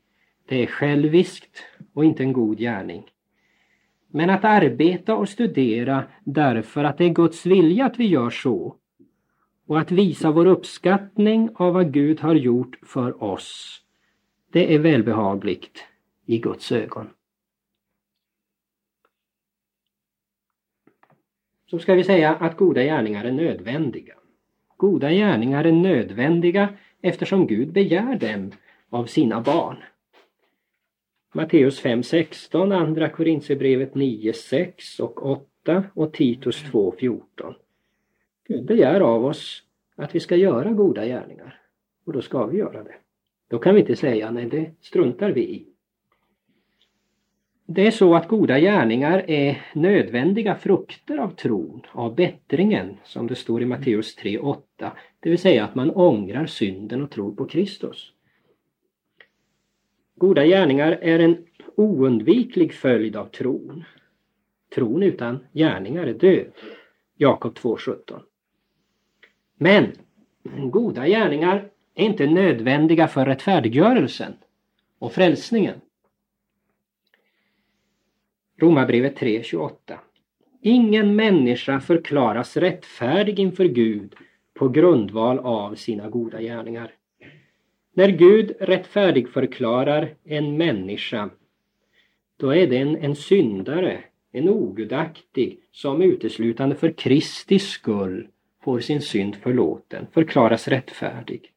det 0.46 0.64
är 0.64 0.68
själviskt 0.68 1.64
och 1.94 2.06
inte 2.06 2.24
en 2.24 2.34
god 2.34 2.58
gärning. 2.58 3.04
Men 4.08 4.30
att 4.30 4.46
arbeta 4.46 5.16
och 5.16 5.30
studera 5.30 6.04
därför 6.24 6.84
att 6.84 6.98
det 6.98 7.06
är 7.06 7.10
Guds 7.10 7.46
vilja 7.46 7.86
att 7.86 8.00
vi 8.00 8.08
gör 8.08 8.30
så 8.30 8.76
och 9.68 9.80
att 9.80 9.92
visa 9.92 10.32
vår 10.32 10.46
uppskattning 10.46 11.50
av 11.56 11.74
vad 11.74 11.94
Gud 11.94 12.20
har 12.20 12.36
gjort 12.36 12.80
för 12.84 13.24
oss, 13.24 13.82
det 14.52 14.76
är 14.76 14.80
välbehagligt 14.80 15.86
i 16.26 16.38
Guds 16.38 16.72
ögon. 16.72 17.10
Så 21.70 21.80
ska 21.80 21.94
vi 21.94 22.04
säga 22.04 22.36
att 22.36 22.58
goda 22.58 22.84
gärningar 22.84 23.26
är 23.26 23.32
nödvändiga. 23.32 24.14
Goda 24.78 25.12
gärningar 25.12 25.64
är 25.64 25.72
nödvändiga 25.72 26.70
eftersom 27.02 27.48
Gud 27.48 27.74
begär 27.74 28.16
dem 28.16 28.52
av 28.90 29.06
sina 29.06 29.42
barn. 29.42 29.78
Matteus 31.34 31.84
5.16, 31.84 32.76
Andra 32.76 33.10
Korintierbrevet 33.10 33.94
9.6 33.94 35.02
och 35.02 35.26
8 35.26 35.84
och 35.94 36.14
Titus 36.14 36.64
2.14. 36.64 37.56
Gud 38.48 38.66
begär 38.66 39.00
av 39.00 39.26
oss 39.26 39.64
att 39.96 40.16
vi 40.16 40.20
ska 40.20 40.36
göra 40.36 40.72
goda 40.72 41.06
gärningar 41.06 41.62
och 42.06 42.14
då 42.14 42.22
ska 42.22 42.46
vi 42.46 42.58
göra 42.58 42.84
det. 42.84 42.96
Då 43.48 43.60
kan 43.60 43.76
vi 43.76 43.82
inte 43.82 43.96
säga 43.96 44.32
nej, 44.32 44.46
det 44.46 44.72
struntar 44.82 45.32
vi 45.32 45.42
i. 45.42 45.69
Det 47.72 47.88
är 47.88 47.92
så 47.92 48.16
att 48.16 48.28
goda 48.28 48.60
gärningar 48.60 49.30
är 49.30 49.62
nödvändiga 49.74 50.56
frukter 50.56 51.18
av 51.18 51.30
tron, 51.30 51.82
av 51.92 52.16
bättringen, 52.16 52.98
som 53.04 53.28
det 53.28 53.36
står 53.36 53.62
i 53.62 53.66
Matteus 53.66 54.18
3.8. 54.18 54.92
Det 55.20 55.30
vill 55.30 55.40
säga 55.40 55.64
att 55.64 55.76
man 55.76 55.92
ångrar 55.92 56.46
synden 56.46 57.02
och 57.02 57.12
tror 57.12 57.36
på 57.36 57.46
Kristus. 57.46 58.12
Goda 60.16 60.46
gärningar 60.46 60.92
är 60.92 61.20
en 61.20 61.46
oundviklig 61.76 62.74
följd 62.74 63.16
av 63.16 63.26
tron. 63.26 63.84
Tron 64.76 65.04
utan 65.04 65.40
gärningar 65.54 66.04
är 66.04 66.14
död. 66.14 66.52
Jakob 67.18 67.58
2.17. 67.58 68.22
Men 69.58 69.92
goda 70.72 71.08
gärningar 71.08 71.70
är 71.96 72.06
inte 72.06 72.28
nödvändiga 72.28 73.08
för 73.08 73.26
rättfärdiggörelsen 73.26 74.34
och 75.00 75.12
frälsningen. 75.12 75.82
Romarbrevet 78.60 79.20
3.28. 79.20 79.98
Ingen 80.62 81.16
människa 81.16 81.80
förklaras 81.80 82.58
rättfärdig 82.58 83.40
inför 83.40 83.66
Gud 83.66 84.16
på 84.54 84.70
grundval 84.70 85.40
av 85.40 85.76
sina 85.76 86.10
goda 86.10 86.42
gärningar. 86.42 86.92
När 87.94 88.10
Gud 88.10 88.52
rättfärdigförklarar 88.60 90.14
en 90.24 90.58
människa 90.58 91.30
då 92.38 92.50
är 92.56 92.68
det 92.68 92.78
en, 92.78 92.96
en 92.96 93.16
syndare, 93.16 94.04
en 94.32 94.50
ogudaktig, 94.50 95.60
som 95.72 96.02
uteslutande 96.02 96.76
för 96.76 96.92
Kristi 96.92 97.60
skull 97.60 98.28
får 98.64 98.80
sin 98.80 99.02
synd 99.02 99.36
förlåten, 99.36 100.08
förklaras 100.14 100.68
rättfärdig. 100.68 101.52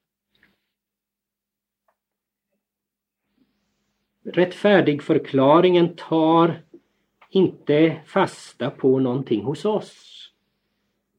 Rättfärdigförklaringen 4.25 5.97
tar 5.97 6.63
inte 7.33 7.97
fasta 8.07 8.71
på 8.71 8.99
någonting 8.99 9.45
hos 9.45 9.65
oss. 9.65 10.29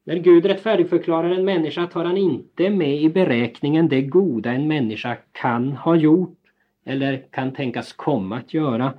När 0.03 0.15
Gud 0.15 0.45
rättfärdigförklarar 0.45 1.29
en 1.29 1.45
människa 1.45 1.87
tar 1.87 2.05
han 2.05 2.17
inte 2.17 2.69
med 2.69 3.01
i 3.01 3.09
beräkningen 3.09 3.87
det 3.87 4.01
goda 4.01 4.51
en 4.51 4.67
människa 4.67 5.17
kan 5.31 5.71
ha 5.71 5.95
gjort 5.95 6.39
eller 6.85 7.25
kan 7.31 7.53
tänkas 7.53 7.93
komma 7.93 8.37
att 8.37 8.53
göra, 8.53 8.93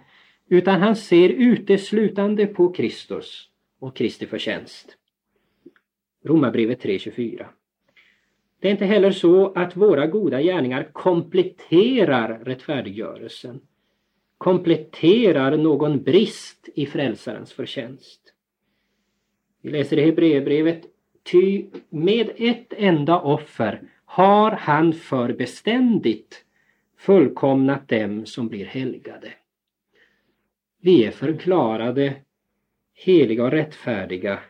utan 0.49 0.81
han 0.81 0.97
ser 0.97 1.29
uteslutande 1.29 2.47
på 2.47 2.73
Kristus 2.73 3.49
och 3.79 3.97
Kristi 3.97 4.27
förtjänst. 4.27 4.97
Romarbrevet 6.25 6.85
3.24. 6.85 7.47
Det 8.61 8.69
är 8.69 8.73
inte 8.73 8.85
heller 8.85 9.11
så 9.11 9.53
att 9.53 9.77
våra 9.77 10.07
goda 10.07 10.43
gärningar 10.43 10.89
kompletterar 10.93 12.39
rättfärdiggörelsen, 12.45 13.61
kompletterar 14.39 15.57
någon 15.57 16.03
brist 16.03 16.69
i 16.75 16.87
frälsarens 16.87 17.53
förtjänst. 17.53 18.21
Vi 19.63 19.71
läser 19.71 19.97
i 19.99 20.05
Hebreerbrevet 20.05 20.83
Ty 21.23 21.65
med 21.89 22.31
ett 22.37 22.73
enda 22.77 23.21
offer 23.21 23.83
har 24.05 24.51
han 24.51 24.93
för 24.93 25.33
beständigt 25.33 26.45
fullkomnat 26.99 27.89
dem 27.89 28.27
som 28.27 28.49
blir 28.49 28.65
helgade. 28.65 29.33
Vi 30.81 31.05
är 31.05 31.11
förklarade 31.11 32.15
heliga 32.95 33.45
och 33.45 33.51
rättfärdiga 33.51 34.41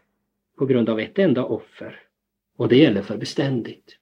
på 0.57 0.67
grund 0.67 0.89
av 0.89 1.01
ett 1.01 1.19
enda 1.19 1.45
offer 1.45 2.01
och 2.57 2.69
det 2.69 2.77
gäller 2.77 3.03
för 3.03 3.17
beständigt. 3.17 3.99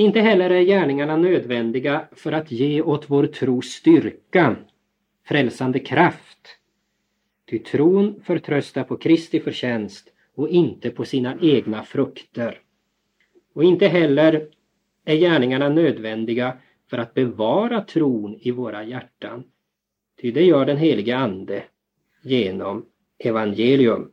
Inte 0.00 0.20
heller 0.20 0.50
är 0.50 0.62
gärningarna 0.62 1.16
nödvändiga 1.16 2.08
för 2.12 2.32
att 2.32 2.50
ge 2.50 2.82
åt 2.82 3.10
vår 3.10 3.26
tro 3.26 3.62
styrka, 3.62 4.56
frälsande 5.24 5.78
kraft. 5.78 6.58
Ty 7.50 7.58
tron 7.58 8.20
förtröstar 8.24 8.84
på 8.84 8.96
Kristi 8.96 9.40
förtjänst 9.40 10.12
och 10.34 10.48
inte 10.48 10.90
på 10.90 11.04
sina 11.04 11.38
egna 11.40 11.82
frukter. 11.82 12.60
Och 13.54 13.64
inte 13.64 13.88
heller 13.88 14.48
är 15.04 15.16
gärningarna 15.16 15.68
nödvändiga 15.68 16.56
för 16.90 16.98
att 16.98 17.14
bevara 17.14 17.80
tron 17.80 18.38
i 18.40 18.50
våra 18.50 18.84
hjärtan. 18.84 19.44
Ty 20.20 20.30
det 20.30 20.44
gör 20.44 20.66
den 20.66 20.76
helige 20.76 21.16
Ande 21.16 21.64
genom 22.22 22.86
evangelium. 23.18 24.10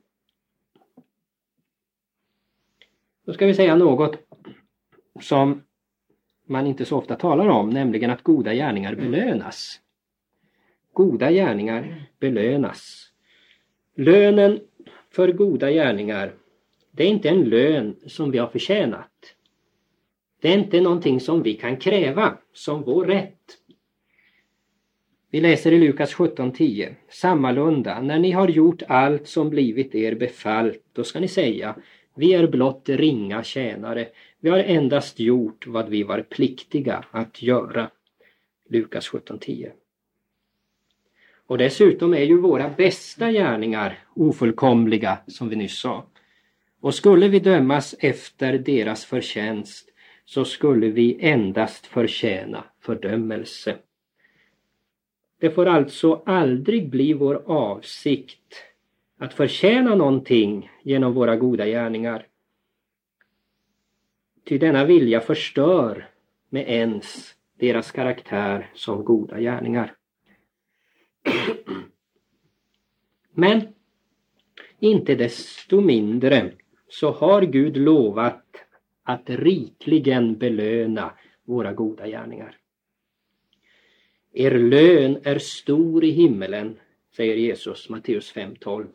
Då 3.26 3.34
ska 3.34 3.46
vi 3.46 3.54
säga 3.54 3.76
något 3.76 4.18
som 5.22 5.62
man 6.48 6.68
inte 6.68 6.86
så 6.86 6.98
ofta 6.98 7.16
talar 7.16 7.48
om, 7.48 7.70
nämligen 7.70 8.10
att 8.10 8.24
goda 8.24 8.54
gärningar 8.54 8.96
belönas. 8.96 9.80
Goda 10.94 11.32
gärningar 11.32 12.06
belönas. 12.20 13.12
Lönen 13.96 14.60
för 15.12 15.32
goda 15.32 15.72
gärningar, 15.72 16.34
det 16.92 17.04
är 17.04 17.08
inte 17.08 17.30
en 17.30 17.44
lön 17.44 17.96
som 18.08 18.32
vi 18.32 18.38
har 18.38 18.48
förtjänat. 18.48 19.12
Det 20.42 20.54
är 20.54 20.58
inte 20.58 20.82
någonting 20.82 21.20
som 21.20 21.44
vi 21.44 21.54
kan 21.54 21.78
kräva 21.78 22.38
som 22.54 22.84
vår 22.84 23.06
rätt. 23.06 23.58
Vi 25.30 25.42
läser 25.42 25.72
i 25.72 25.80
Lukas 25.80 26.16
17.10. 26.16 26.96
Sammalunda, 27.10 28.02
när 28.02 28.20
ni 28.20 28.32
har 28.32 28.48
gjort 28.48 28.84
allt 28.88 29.28
som 29.28 29.50
blivit 29.50 29.96
er 29.96 30.16
befallt, 30.16 30.84
då 30.94 31.04
ska 31.04 31.20
ni 31.20 31.28
säga 31.28 31.76
vi 32.18 32.34
är 32.34 32.48
blott 32.48 32.90
ringa 32.90 33.44
tjänare. 33.44 34.08
Vi 34.40 34.50
har 34.50 34.60
endast 34.60 35.20
gjort 35.20 35.68
vad 35.68 35.90
vi 35.90 36.04
var 36.04 36.22
pliktiga 36.22 37.06
att 37.12 37.42
göra. 37.42 37.90
Lukas 38.70 39.12
17.10. 39.12 39.72
Och 41.48 41.58
dessutom 41.58 42.14
är 42.14 42.24
ju 42.24 42.42
våra 42.42 42.70
bästa 42.70 43.32
gärningar 43.32 44.00
ofullkomliga, 44.14 45.18
som 45.28 45.50
vi 45.50 45.56
nyss 45.56 45.80
sa. 45.80 46.06
Och 46.80 46.96
skulle 46.96 47.28
vi 47.28 47.40
dömas 47.40 47.96
efter 48.00 48.58
deras 48.58 49.06
förtjänst 49.06 49.90
så 50.26 50.46
skulle 50.46 50.88
vi 50.88 51.18
endast 51.22 51.86
förtjäna 51.86 52.64
fördömelse. 52.82 53.78
Det 55.40 55.50
får 55.50 55.66
alltså 55.66 56.24
aldrig 56.26 56.90
bli 56.90 57.14
vår 57.14 57.44
avsikt 57.46 58.64
att 59.18 59.34
förtjäna 59.34 59.96
någonting 59.96 60.70
genom 60.84 61.14
våra 61.14 61.36
goda 61.36 61.66
gärningar. 61.66 62.26
Ty 64.48 64.58
denna 64.58 64.86
vilja 64.86 65.22
förstör 65.22 66.10
med 66.50 66.70
ens 66.70 67.36
deras 67.60 67.92
karaktär 67.92 68.72
som 68.74 69.06
goda 69.06 69.40
gärningar. 69.40 69.96
Men 73.34 73.68
inte 74.80 75.16
desto 75.16 75.82
mindre 75.82 76.52
så 76.88 77.12
har 77.12 77.42
Gud 77.42 77.78
lovat 77.78 78.46
att 79.04 79.30
rikligen 79.30 80.38
belöna 80.38 81.14
våra 81.44 81.74
goda 81.74 82.08
gärningar. 82.08 82.58
Er 84.34 84.60
lön 84.60 85.20
är 85.24 85.40
stor 85.40 86.04
i 86.04 86.10
himmelen, 86.10 86.80
säger 87.16 87.36
Jesus, 87.36 87.90
Matteus 87.90 88.36
5.12. 88.36 88.88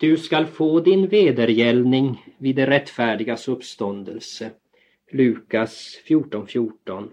Du 0.00 0.16
skall 0.16 0.46
få 0.46 0.80
din 0.80 1.06
vedergällning 1.06 2.34
vid 2.38 2.56
det 2.56 2.66
rättfärdigas 2.66 3.48
uppståndelse. 3.48 4.50
Lukas 5.10 6.00
14.14. 6.06 6.46
14. 6.46 7.10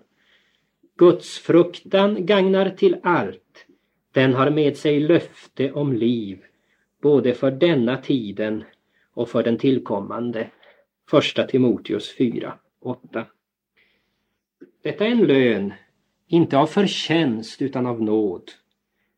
Guds 0.98 1.40
fruktan 1.40 2.26
gagnar 2.26 2.70
till 2.70 2.98
allt. 3.04 3.66
Den 4.12 4.34
har 4.34 4.50
med 4.50 4.78
sig 4.78 5.00
löfte 5.00 5.72
om 5.72 5.94
liv, 5.94 6.40
både 7.02 7.34
för 7.34 7.52
denna 7.52 7.98
tiden 7.98 8.64
och 9.14 9.30
för 9.30 9.44
den 9.44 9.58
tillkommande. 9.58 10.52
Första 11.10 11.44
Timoteus 11.44 12.16
4.8. 12.18 13.26
Detta 14.84 15.06
är 15.06 15.12
en 15.12 15.26
lön, 15.26 15.74
inte 16.28 16.58
av 16.58 16.68
förtjänst 16.68 17.62
utan 17.62 17.86
av 17.86 18.02
nåd, 18.02 18.52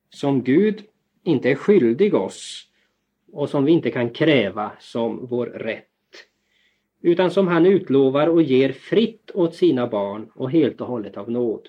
som 0.10 0.44
Gud 0.44 0.84
inte 1.24 1.50
är 1.50 1.56
skyldig 1.56 2.14
oss 2.14 2.69
och 3.32 3.50
som 3.50 3.66
vi 3.66 3.72
inte 3.72 3.92
kan 3.92 4.10
kräva 4.10 4.72
som 4.80 5.28
vår 5.28 5.46
rätt, 5.46 5.86
utan 7.02 7.32
som 7.32 7.48
han 7.48 7.66
utlovar 7.66 8.28
och 8.28 8.42
ger 8.42 8.72
fritt 8.72 9.32
åt 9.34 9.56
sina 9.56 9.88
barn 9.88 10.32
och 10.36 10.52
helt 10.52 10.82
och 10.82 10.88
hållet 10.88 11.18
av 11.18 11.32
nåd. 11.32 11.68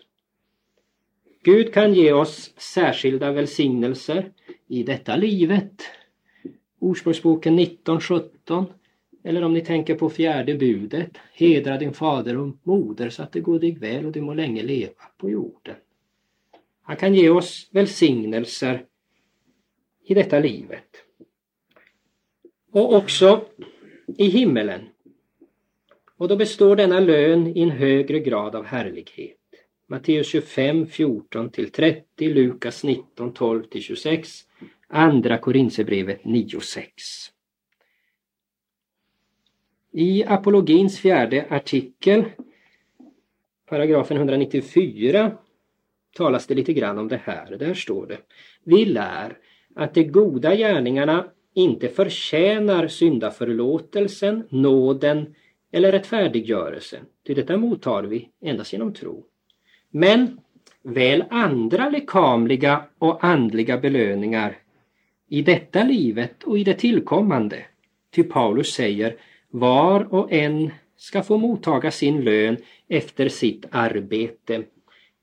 Gud 1.43 1.75
kan 1.75 1.95
ge 1.95 2.13
oss 2.13 2.55
särskilda 2.57 3.33
välsignelser 3.33 4.33
i 4.69 4.83
detta 4.83 5.17
livet. 5.17 5.83
Ordspråksboken 6.79 7.59
19.17 7.59 8.67
eller 9.23 9.43
om 9.43 9.55
ni 9.55 9.61
tänker 9.61 9.95
på 9.95 10.11
fjärde 10.11 10.55
budet, 10.55 11.11
hedra 11.33 11.79
din 11.79 11.93
fader 11.93 12.37
och 12.37 12.57
moder 12.63 13.11
så 13.11 13.23
att 13.23 13.33
det 13.33 13.41
går 13.41 13.59
dig 13.59 13.75
väl 13.75 14.07
och 14.07 14.13
du 14.13 14.21
må 14.21 14.35
länge 14.35 14.63
leva 14.63 15.03
på 15.19 15.31
jorden. 15.31 15.77
Han 16.83 16.97
kan 16.97 17.15
ge 17.15 17.31
oss 17.31 17.69
välsignelser 17.73 18.85
i 20.05 20.15
detta 20.15 20.39
livet. 20.39 21.05
Och 22.73 22.95
också 22.95 23.45
i 24.19 24.29
himmelen. 24.29 24.81
Och 26.17 26.29
då 26.29 26.37
består 26.37 26.77
denna 26.77 27.01
lön 27.01 27.57
i 27.57 27.63
en 27.63 27.71
högre 27.71 28.21
grad 28.21 28.55
av 28.55 28.65
härlighet. 28.65 29.37
Matteus 29.87 30.27
25, 30.27 30.87
14 30.87 31.51
30, 31.51 32.05
Lukas 32.19 32.85
19, 32.85 33.33
12 33.33 33.65
26, 33.81 34.45
Andra 34.89 35.39
Korinthierbrevet 35.39 36.25
9, 36.25 36.61
6. 36.61 36.93
I 39.93 40.25
apologins 40.25 41.01
fjärde 41.01 41.47
artikel, 41.51 42.25
paragrafen 43.69 44.17
194, 44.17 45.39
talas 46.17 46.47
det 46.47 46.55
lite 46.55 46.73
grann 46.73 46.99
om 46.99 47.09
det 47.09 47.21
här. 47.25 47.57
Där 47.57 47.75
står 47.75 48.07
det. 48.07 48.19
Vi 48.65 48.85
lär 48.85 49.39
att 49.75 49.95
de 49.95 50.05
goda 50.05 50.57
gärningarna 50.57 51.31
inte 51.61 51.89
förtjänar 51.89 52.89
syndaförlåtelsen, 52.89 54.45
nåden 54.49 55.35
eller 55.73 55.93
rättfärdiggörelsen. 55.93 57.01
Till 57.27 57.37
detta 57.37 57.57
mottar 57.57 58.03
vi 58.03 58.29
endast 58.41 58.73
genom 58.73 58.93
tro. 58.93 59.25
Men 59.91 60.41
väl 60.83 61.25
andra 61.31 61.89
lekamliga 61.89 62.85
och 62.99 63.25
andliga 63.25 63.79
belöningar 63.79 64.57
i 65.29 65.43
detta 65.43 65.85
livet 65.85 66.43
och 66.45 66.59
i 66.59 66.65
det 66.65 66.75
tillkommande. 66.75 67.65
Ty 68.15 68.23
Paulus 68.23 68.73
säger 68.75 69.17
var 69.51 70.15
och 70.15 70.33
en 70.33 70.71
ska 70.97 71.23
få 71.23 71.37
mottaga 71.39 71.91
sin 71.91 72.21
lön 72.21 72.57
efter 72.89 73.29
sitt 73.29 73.67
arbete. 73.71 74.63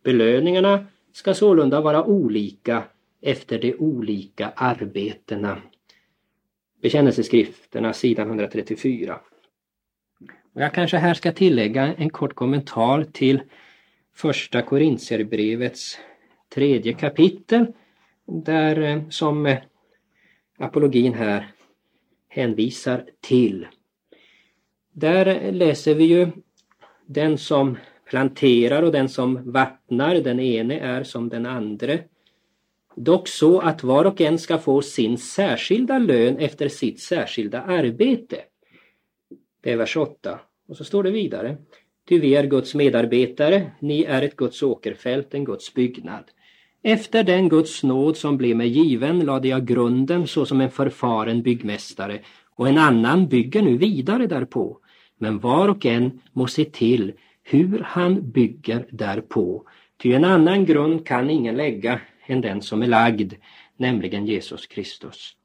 Belöningarna 0.03 0.85
ska 1.11 1.33
sålunda 1.33 1.81
vara 1.81 2.05
olika 2.05 2.83
efter 3.21 3.59
de 3.59 3.75
olika 3.75 4.49
arbetena. 4.55 5.57
Bekännelseskrifterna 6.81 7.93
sidan 7.93 8.27
134. 8.27 9.19
Och 10.53 10.61
jag 10.61 10.73
kanske 10.73 10.97
här 10.97 11.13
ska 11.13 11.31
tillägga 11.31 11.93
en 11.93 12.09
kort 12.09 12.35
kommentar 12.35 13.03
till 13.03 13.41
första 14.15 14.61
Korintierbrevets 14.61 15.97
tredje 16.49 16.93
kapitel 16.93 17.65
där 18.25 18.81
eh, 18.81 19.09
som 19.09 19.45
eh, 19.45 19.57
apologin 20.57 21.13
här 21.13 21.47
hänvisar 22.27 23.05
till. 23.21 23.67
Där 24.93 25.25
eh, 25.25 25.53
läser 25.53 25.95
vi 25.95 26.03
ju 26.03 26.27
den 27.05 27.37
som 27.37 27.77
planterar 28.09 28.83
och 28.83 28.91
den 28.91 29.09
som 29.09 29.51
vattnar, 29.51 30.15
den 30.15 30.39
ene 30.39 30.79
är 30.79 31.03
som 31.03 31.29
den 31.29 31.45
andre. 31.45 31.99
Dock 32.99 33.27
så 33.27 33.59
att 33.59 33.83
var 33.83 34.05
och 34.05 34.21
en 34.21 34.39
ska 34.39 34.57
få 34.57 34.81
sin 34.81 35.17
särskilda 35.17 35.99
lön 35.99 36.37
efter 36.37 36.67
sitt 36.67 36.99
särskilda 36.99 37.61
arbete. 37.61 38.37
Det 39.63 39.71
är 39.71 39.77
vers 39.77 39.97
8. 39.97 40.39
Och 40.67 40.77
så 40.77 40.83
står 40.83 41.03
det 41.03 41.11
vidare. 41.11 41.57
Ty 42.09 42.19
vi 42.19 42.35
är 42.35 42.43
Guds 42.43 42.75
medarbetare, 42.75 43.71
ni 43.79 44.03
är 44.03 44.21
ett 44.21 44.35
Guds 44.35 44.63
åkerfält, 44.63 45.33
en 45.33 45.45
Guds 45.45 45.73
byggnad. 45.73 46.23
Efter 46.83 47.23
den 47.23 47.49
Guds 47.49 47.83
nåd 47.83 48.17
som 48.17 48.37
blev 48.37 48.57
mig 48.57 48.67
given 48.67 49.19
lade 49.19 49.47
jag 49.47 49.65
grunden 49.65 50.27
såsom 50.27 50.61
en 50.61 50.71
förfaren 50.71 51.41
byggmästare 51.41 52.19
och 52.55 52.67
en 52.67 52.77
annan 52.77 53.27
bygger 53.27 53.61
nu 53.61 53.77
vidare 53.77 54.27
därpå. 54.27 54.77
Men 55.19 55.39
var 55.39 55.67
och 55.67 55.85
en 55.85 56.19
må 56.33 56.47
se 56.47 56.65
till 56.65 57.13
hur 57.43 57.79
han 57.79 58.31
bygger 58.31 58.87
därpå. 58.91 59.63
Ty 60.01 60.13
en 60.13 60.23
annan 60.23 60.65
grund 60.65 61.07
kan 61.07 61.29
ingen 61.29 61.57
lägga 61.57 61.99
än 62.27 62.41
den 62.41 62.61
som 62.61 62.81
är 62.81 62.87
lagd, 62.87 63.33
nämligen 63.77 64.25
Jesus 64.25 64.67
Kristus. 64.67 65.35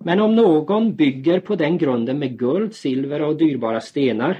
Men 0.00 0.20
om 0.20 0.34
någon 0.34 0.96
bygger 0.96 1.40
på 1.40 1.56
den 1.56 1.78
grunden 1.78 2.18
med 2.18 2.38
guld, 2.38 2.74
silver 2.74 3.22
och 3.22 3.36
dyrbara 3.36 3.80
stenar 3.80 4.38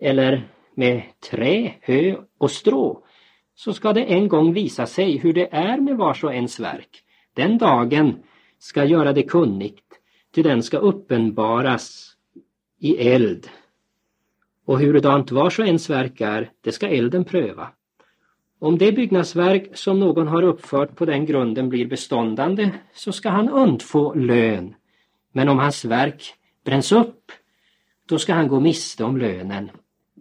eller 0.00 0.48
med 0.74 1.02
trä, 1.30 1.74
hö 1.80 2.16
och 2.38 2.50
strå 2.50 3.04
så 3.54 3.72
ska 3.72 3.92
det 3.92 4.04
en 4.04 4.28
gång 4.28 4.52
visa 4.52 4.86
sig 4.86 5.18
hur 5.18 5.32
det 5.32 5.48
är 5.52 5.80
med 5.80 5.96
vars 5.96 6.24
och 6.24 6.34
ens 6.34 6.60
verk. 6.60 7.02
Den 7.34 7.58
dagen 7.58 8.22
ska 8.58 8.84
göra 8.84 9.12
det 9.12 9.22
kunnigt, 9.22 10.00
ty 10.34 10.42
den 10.42 10.62
ska 10.62 10.78
uppenbaras 10.78 12.16
i 12.78 12.96
eld. 13.08 13.48
Och 14.64 14.78
hurudant 14.78 15.30
vars 15.30 15.58
och 15.58 15.66
ens 15.66 15.90
verk 15.90 16.20
är, 16.20 16.50
det 16.60 16.72
ska 16.72 16.88
elden 16.88 17.24
pröva. 17.24 17.68
Om 18.64 18.78
det 18.78 18.92
byggnadsverk 18.92 19.76
som 19.76 20.00
någon 20.00 20.28
har 20.28 20.42
uppfört 20.42 20.96
på 20.96 21.04
den 21.04 21.26
grunden 21.26 21.68
blir 21.68 21.86
beståndande 21.86 22.70
så 22.94 23.12
ska 23.12 23.28
han 23.28 23.48
undfå 23.48 24.14
lön. 24.14 24.74
Men 25.32 25.48
om 25.48 25.58
hans 25.58 25.84
verk 25.84 26.34
bränns 26.64 26.92
upp, 26.92 27.32
då 28.06 28.18
ska 28.18 28.34
han 28.34 28.48
gå 28.48 28.60
miste 28.60 29.04
om 29.04 29.16
lönen. 29.16 29.70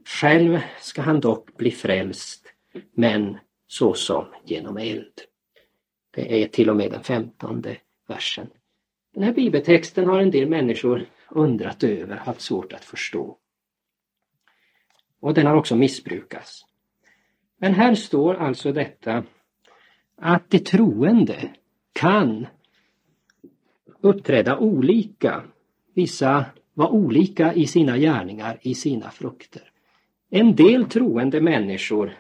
Själv 0.06 0.60
ska 0.80 1.02
han 1.02 1.20
dock 1.20 1.58
bli 1.58 1.72
frälst 1.72 2.48
men 2.94 3.38
såsom 3.68 4.26
genom 4.46 4.78
eld. 4.78 5.22
Det 6.12 6.44
är 6.44 6.48
till 6.48 6.70
och 6.70 6.76
med 6.76 6.92
den 6.92 7.04
femtonde 7.04 7.78
versen. 8.08 8.48
Den 9.14 9.24
här 9.24 9.34
bibeltexten 9.34 10.06
har 10.06 10.20
en 10.20 10.32
del 10.32 10.50
människor 10.50 11.06
undrat 11.30 11.84
över, 11.84 12.16
haft 12.16 12.42
svårt 12.42 12.74
att 12.74 12.86
förstå. 12.86 13.38
Och 15.20 15.34
den 15.34 15.46
har 15.46 15.56
också 15.56 15.76
missbrukats. 15.76 16.66
Men 17.64 17.74
här 17.74 17.96
står 17.96 18.36
alltså 18.36 18.72
detta 18.72 19.24
att 20.16 20.50
de 20.50 20.60
troende 20.60 21.50
kan 21.94 22.48
uppträda 24.02 24.58
olika. 24.58 25.44
Vissa 25.94 26.46
var 26.74 26.90
olika 26.90 27.54
i 27.54 27.68
sina 27.68 27.98
gärningar, 27.98 28.60
i 28.62 28.76
sina 28.76 29.10
frukter. 29.10 29.72
En 30.30 30.56
del 30.56 30.86
troende 30.86 31.42
människor 31.42 32.14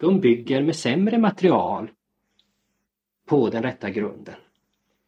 de 0.00 0.20
bygger 0.20 0.62
med 0.62 0.76
sämre 0.76 1.18
material 1.18 1.90
på 3.26 3.50
den 3.50 3.62
rätta 3.62 3.90
grunden. 3.90 4.34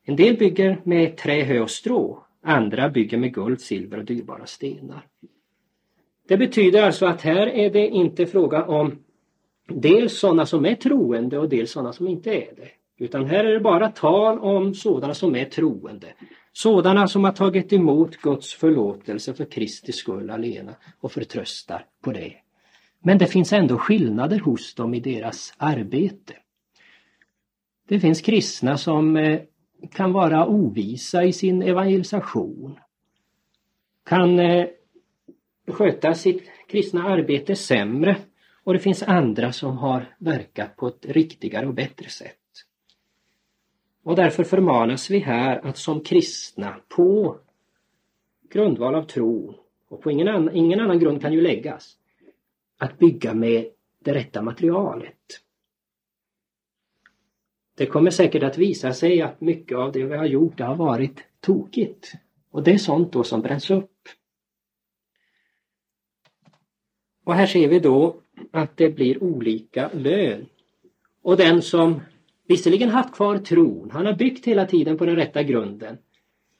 En 0.02 0.16
del 0.16 0.36
bygger 0.36 0.80
med 0.84 1.16
trä, 1.16 1.44
hö 1.44 1.60
och 1.60 1.70
strå. 1.70 2.24
Andra 2.42 2.88
bygger 2.88 3.18
med 3.18 3.34
guld, 3.34 3.60
silver 3.60 3.98
och 3.98 4.04
dyrbara 4.04 4.46
stenar. 4.46 5.06
Det 6.28 6.36
betyder 6.36 6.82
alltså 6.82 7.06
att 7.06 7.22
här 7.22 7.46
är 7.46 7.70
det 7.70 7.88
inte 7.88 8.26
fråga 8.26 8.64
om 8.64 9.02
dels 9.66 10.18
sådana 10.18 10.46
som 10.46 10.66
är 10.66 10.74
troende 10.74 11.38
och 11.38 11.48
dels 11.48 11.70
sådana 11.70 11.92
som 11.92 12.08
inte 12.08 12.30
är 12.30 12.54
det. 12.56 12.68
Utan 12.98 13.26
här 13.26 13.44
är 13.44 13.52
det 13.52 13.60
bara 13.60 13.88
tal 13.88 14.38
om 14.38 14.74
sådana 14.74 15.14
som 15.14 15.36
är 15.36 15.44
troende. 15.44 16.06
Sådana 16.52 17.08
som 17.08 17.24
har 17.24 17.32
tagit 17.32 17.72
emot 17.72 18.16
Guds 18.16 18.54
förlåtelse 18.54 19.34
för 19.34 19.44
Kristi 19.44 19.92
skull 19.92 20.30
alena 20.30 20.74
och 21.00 21.12
förtröstar 21.12 21.86
på 22.02 22.12
det. 22.12 22.32
Men 23.02 23.18
det 23.18 23.26
finns 23.26 23.52
ändå 23.52 23.78
skillnader 23.78 24.38
hos 24.38 24.74
dem 24.74 24.94
i 24.94 25.00
deras 25.00 25.54
arbete. 25.56 26.34
Det 27.88 28.00
finns 28.00 28.20
kristna 28.20 28.76
som 28.76 29.16
eh, 29.16 29.40
kan 29.92 30.12
vara 30.12 30.46
ovisa 30.46 31.24
i 31.24 31.32
sin 31.32 31.62
evangelisation. 31.62 32.78
Kan 34.04 34.38
eh, 34.38 34.66
sköta 35.68 36.14
sitt 36.14 36.42
kristna 36.68 37.04
arbete 37.04 37.56
sämre 37.56 38.16
och 38.66 38.72
det 38.72 38.78
finns 38.78 39.02
andra 39.02 39.52
som 39.52 39.78
har 39.78 40.14
verkat 40.18 40.76
på 40.76 40.88
ett 40.88 41.06
riktigare 41.06 41.66
och 41.66 41.74
bättre 41.74 42.08
sätt. 42.08 42.38
Och 44.02 44.16
därför 44.16 44.44
förmanas 44.44 45.10
vi 45.10 45.18
här 45.18 45.66
att 45.66 45.76
som 45.76 46.00
kristna 46.00 46.80
på 46.88 47.38
grundval 48.50 48.94
av 48.94 49.02
tro 49.02 49.54
och 49.88 50.02
på 50.02 50.10
ingen 50.10 50.28
annan, 50.28 50.56
ingen 50.56 50.80
annan 50.80 50.98
grund 50.98 51.22
kan 51.22 51.32
ju 51.32 51.40
läggas 51.40 51.96
att 52.78 52.98
bygga 52.98 53.34
med 53.34 53.68
det 53.98 54.14
rätta 54.14 54.42
materialet. 54.42 55.40
Det 57.74 57.86
kommer 57.86 58.10
säkert 58.10 58.42
att 58.42 58.58
visa 58.58 58.92
sig 58.92 59.22
att 59.22 59.40
mycket 59.40 59.78
av 59.78 59.92
det 59.92 60.04
vi 60.04 60.16
har 60.16 60.26
gjort 60.26 60.58
det 60.58 60.64
har 60.64 60.76
varit 60.76 61.24
tokigt. 61.40 62.12
Och 62.50 62.62
det 62.62 62.70
är 62.70 62.78
sånt 62.78 63.12
då 63.12 63.24
som 63.24 63.42
bränns 63.42 63.70
upp. 63.70 64.08
Och 67.24 67.34
här 67.34 67.46
ser 67.46 67.68
vi 67.68 67.78
då 67.78 68.22
att 68.50 68.76
det 68.76 68.90
blir 68.90 69.22
olika 69.22 69.90
lön. 69.94 70.46
Och 71.22 71.36
den 71.36 71.62
som 71.62 72.00
visserligen 72.46 72.88
haft 72.88 73.14
kvar 73.14 73.38
tron, 73.38 73.90
han 73.90 74.06
har 74.06 74.12
byggt 74.12 74.46
hela 74.46 74.66
tiden 74.66 74.98
på 74.98 75.06
den 75.06 75.16
rätta 75.16 75.42
grunden. 75.42 75.98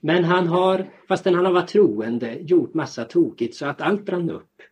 Men 0.01 0.25
han 0.25 0.47
har, 0.47 0.87
fastän 1.09 1.35
han 1.35 1.45
har 1.45 1.53
varit 1.53 1.69
troende, 1.69 2.39
gjort 2.41 2.75
massa 2.75 3.05
tokigt 3.05 3.55
så 3.55 3.67
att 3.67 3.81
allt 3.81 4.05
brann 4.05 4.31
upp. 4.31 4.63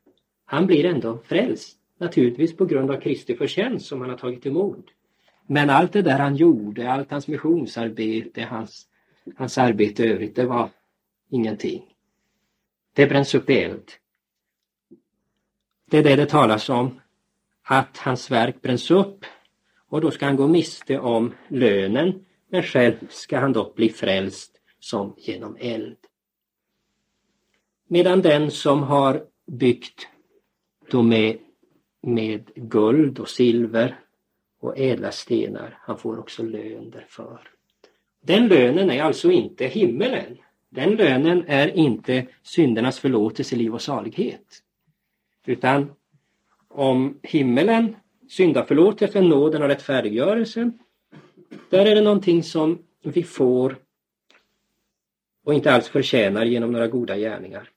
Han 0.45 0.67
blir 0.67 0.85
ändå 0.85 1.19
frälst. 1.25 1.79
Naturligtvis 1.99 2.57
på 2.57 2.65
grund 2.65 2.91
av 2.91 3.01
Kristi 3.01 3.37
förtjänst 3.37 3.87
som 3.87 4.01
han 4.01 4.11
har 4.11 4.17
tagit 4.17 4.47
emot. 4.47 4.87
Men 5.47 5.71
allt 5.71 5.93
det 5.93 6.03
där 6.03 6.19
han 6.19 6.37
gjorde, 6.37 6.93
allt 6.93 7.11
hans 7.11 7.29
missionsarbete, 7.29 8.43
hans, 8.43 8.87
hans 9.37 9.59
arbete 9.59 10.05
i 10.05 10.13
övrigt, 10.13 10.37
det 10.37 10.47
var 10.47 10.69
ingenting. 11.31 11.83
Det 12.93 13.07
bränns 13.07 13.35
upp 13.35 13.51
i 13.51 13.59
eld. 13.59 13.91
Det 15.95 15.99
är 15.99 16.03
det 16.03 16.17
det 16.17 16.27
talas 16.27 16.69
om, 16.69 17.01
att 17.63 17.97
hans 17.97 18.31
verk 18.31 18.63
bränns 18.63 18.91
upp 18.91 19.25
och 19.89 20.01
då 20.01 20.11
ska 20.11 20.27
han 20.27 20.37
gå 20.37 20.49
miste 20.49 20.99
om 20.99 21.35
lönen, 21.49 22.25
men 22.51 22.63
själv 22.63 22.95
ska 23.09 23.39
han 23.39 23.53
dock 23.53 23.75
bli 23.75 23.89
frälst 23.89 24.61
som 24.81 25.15
genom 25.19 25.57
eld. 25.61 25.97
Medan 27.89 28.23
den 28.23 28.51
som 28.51 28.83
har 28.83 29.25
byggt 29.47 30.09
då 30.91 31.03
med, 31.03 31.39
med 32.03 32.51
guld 32.55 33.19
och 33.19 33.29
silver 33.29 33.99
och 34.61 34.79
ädla 34.79 35.13
stenar. 35.13 35.79
Han 35.81 35.99
får 35.99 36.19
också 36.19 36.43
lön 36.43 36.91
därför. 36.91 37.41
Den 38.23 38.49
lönen 38.49 38.91
är 38.91 39.03
alltså 39.03 39.31
inte 39.31 39.67
himmelen. 39.67 40.39
Den 40.69 40.91
lönen 40.91 41.45
är 41.47 41.77
inte 41.77 42.27
syndernas 42.43 42.99
förlåtelse, 42.99 43.57
liv 43.57 43.75
och 43.75 43.83
salighet. 43.83 44.64
Utan 45.47 45.93
om 46.69 47.19
himmelen, 47.23 47.97
syndaförlåtelsen, 48.29 49.29
nåden 49.29 49.63
och 49.63 49.69
rättfärdiggörelsen, 49.69 50.79
där 51.71 51.87
är 51.87 51.95
det 51.95 52.01
någonting 52.01 52.43
som 52.43 52.79
vi 53.03 53.23
får 53.23 53.77
och 55.45 55.55
inte 55.55 55.73
alls 55.73 55.89
förtjänar 55.89 56.45
genom 56.45 56.73
några 56.73 56.89
goda 56.89 57.17
gärningar. 57.17 57.71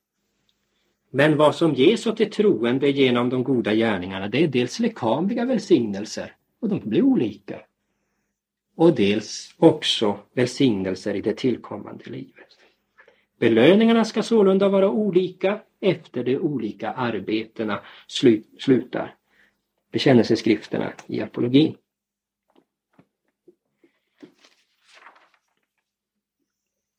Men 1.10 1.38
vad 1.38 1.56
som 1.56 1.74
ges 1.74 2.08
åt 2.08 2.18
de 2.18 2.26
troende 2.26 2.90
genom 2.90 3.30
de 3.30 3.44
goda 3.44 3.74
gärningarna 3.74 4.28
det 4.28 4.44
är 4.44 4.48
dels 4.48 4.80
lekamliga 4.80 5.46
välsignelser 5.46 6.36
och 6.60 6.70
de 6.70 6.80
blir 6.90 7.02
olika. 7.02 7.60
Och 8.76 8.96
dels 8.96 9.56
också 9.58 10.20
välsignelser 10.34 11.14
i 11.14 11.22
det 11.22 11.38
tillkommande 11.38 12.04
livet. 12.06 12.48
Belöningarna 13.40 14.06
ska 14.06 14.24
sålunda 14.24 14.70
vara 14.70 14.90
olika 14.90 15.60
efter 15.80 16.24
de 16.24 16.38
olika 16.38 16.92
arbetena 16.92 17.80
slu, 18.08 18.44
slutar 18.60 19.16
bekännelseskrifterna 19.92 20.94
i 21.08 21.22
apologin. 21.22 21.76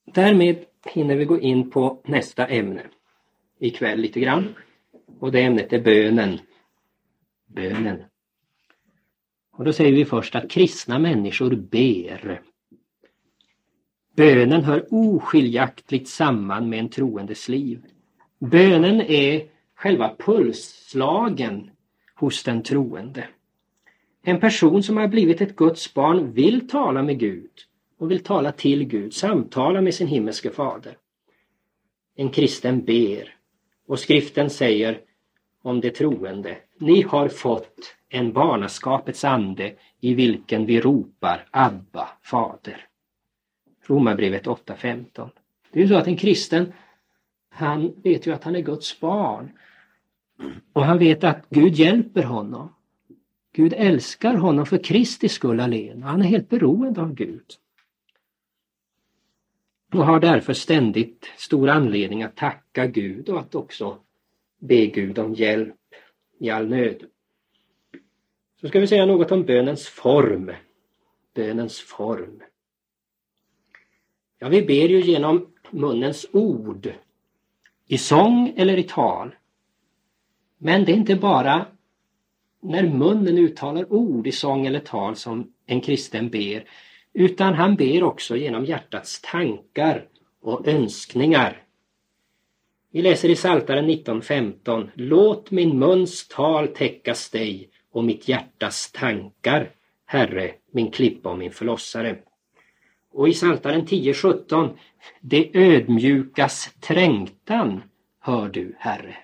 Därmed 0.04 0.64
hinner 0.84 1.16
vi 1.16 1.24
gå 1.24 1.40
in 1.40 1.70
på 1.70 2.00
nästa 2.04 2.46
ämne 2.46 2.82
ikväll 3.58 3.98
lite 3.98 4.20
grann. 4.20 4.54
Och 5.20 5.32
det 5.32 5.42
ämnet 5.42 5.72
är 5.72 5.80
bönen. 5.80 6.38
Bönen. 7.46 8.04
Och 9.50 9.64
då 9.64 9.72
säger 9.72 9.92
vi 9.92 10.04
först 10.04 10.34
att 10.34 10.50
kristna 10.50 10.98
människor 10.98 11.56
ber. 11.56 12.42
Bönen 14.16 14.64
hör 14.64 14.86
oskiljaktigt 14.90 16.08
samman 16.08 16.68
med 16.68 16.78
en 16.78 16.88
troendes 16.88 17.48
liv. 17.48 17.82
Bönen 18.38 19.00
är 19.00 19.48
själva 19.74 20.14
pulsslagen 20.18 21.70
hos 22.14 22.42
den 22.42 22.62
troende. 22.62 23.28
En 24.22 24.40
person 24.40 24.82
som 24.82 24.96
har 24.96 25.08
blivit 25.08 25.40
ett 25.40 25.56
Guds 25.56 25.94
barn 25.94 26.32
vill 26.32 26.68
tala 26.68 27.02
med 27.02 27.18
Gud 27.18 27.50
och 27.98 28.10
vill 28.10 28.24
tala 28.24 28.52
till 28.52 28.84
Gud, 28.84 29.14
samtala 29.14 29.80
med 29.80 29.94
sin 29.94 30.06
himmelske 30.06 30.50
fader. 30.50 30.96
En 32.16 32.30
kristen 32.30 32.84
ber 32.84 33.34
och 33.86 33.98
skriften 33.98 34.50
säger 34.50 35.00
om 35.62 35.80
de 35.80 35.90
troende, 35.90 36.56
ni 36.78 37.02
har 37.02 37.28
fått 37.28 37.96
en 38.08 38.32
barnaskapets 38.32 39.24
ande 39.24 39.74
i 40.00 40.14
vilken 40.14 40.66
vi 40.66 40.80
ropar 40.80 41.48
Abba, 41.50 42.08
Fader. 42.22 42.86
Romarbrevet 43.86 44.46
8.15. 44.46 45.30
Det 45.72 45.78
är 45.78 45.82
ju 45.82 45.88
så 45.88 45.94
att 45.94 46.06
en 46.06 46.16
kristen, 46.16 46.72
han 47.58 47.92
vet 48.02 48.26
ju 48.26 48.32
att 48.32 48.44
han 48.44 48.56
är 48.56 48.60
Guds 48.60 49.00
barn. 49.00 49.50
Och 50.72 50.84
han 50.84 50.98
vet 50.98 51.24
att 51.24 51.46
Gud 51.50 51.74
hjälper 51.74 52.22
honom. 52.22 52.74
Gud 53.52 53.74
älskar 53.76 54.34
honom 54.34 54.66
för 54.66 54.84
Kristi 54.84 55.28
skull 55.28 55.60
alena. 55.60 56.06
Han 56.06 56.22
är 56.22 56.26
helt 56.26 56.48
beroende 56.48 57.00
av 57.00 57.14
Gud. 57.14 57.44
Och 59.92 60.06
har 60.06 60.20
därför 60.20 60.52
ständigt 60.52 61.30
stor 61.36 61.68
anledning 61.68 62.22
att 62.22 62.36
tacka 62.36 62.86
Gud 62.86 63.28
och 63.28 63.40
att 63.40 63.54
också 63.54 63.98
be 64.58 64.86
Gud 64.86 65.18
om 65.18 65.34
hjälp 65.34 65.74
i 66.38 66.50
all 66.50 66.68
nöd. 66.68 67.04
Så 68.60 68.68
ska 68.68 68.80
vi 68.80 68.86
säga 68.86 69.06
något 69.06 69.32
om 69.32 69.44
bönens 69.44 69.88
form. 69.88 70.52
Bönens 71.34 71.80
form. 71.80 72.42
Ja, 74.38 74.48
vi 74.48 74.62
ber 74.62 74.88
ju 74.88 75.00
genom 75.00 75.46
munnens 75.70 76.26
ord. 76.32 76.92
I 77.88 77.98
sång 77.98 78.54
eller 78.56 78.78
i 78.78 78.82
tal. 78.82 79.34
Men 80.58 80.84
det 80.84 80.92
är 80.92 80.96
inte 80.96 81.16
bara 81.16 81.66
när 82.62 82.82
munnen 82.82 83.38
uttalar 83.38 83.92
ord 83.92 84.26
i 84.26 84.32
sång 84.32 84.66
eller 84.66 84.80
tal 84.80 85.16
som 85.16 85.52
en 85.66 85.80
kristen 85.80 86.30
ber, 86.30 86.64
utan 87.12 87.54
han 87.54 87.76
ber 87.76 88.02
också 88.02 88.36
genom 88.36 88.64
hjärtats 88.64 89.20
tankar 89.20 90.04
och 90.42 90.68
önskningar. 90.68 91.62
Vi 92.92 93.02
läser 93.02 93.28
i 93.28 93.34
Psaltaren 93.34 93.90
19.15 93.90 94.90
Låt 94.94 95.50
min 95.50 95.78
muns 95.78 96.28
tal 96.28 96.68
täckas 96.68 97.30
dig 97.30 97.70
och 97.92 98.04
mitt 98.04 98.28
hjärtas 98.28 98.92
tankar, 98.92 99.70
Herre, 100.06 100.52
min 100.72 100.90
klippa 100.90 101.30
och 101.30 101.38
min 101.38 101.52
förlossare. 101.52 102.18
Och 103.18 103.28
i 103.28 103.32
Psaltaren 103.32 103.86
10.17 103.86 104.78
Det 105.20 105.50
ödmjukas 105.54 106.74
trängtan 106.80 107.82
hör 108.20 108.48
du, 108.48 108.74
Herre. 108.78 109.16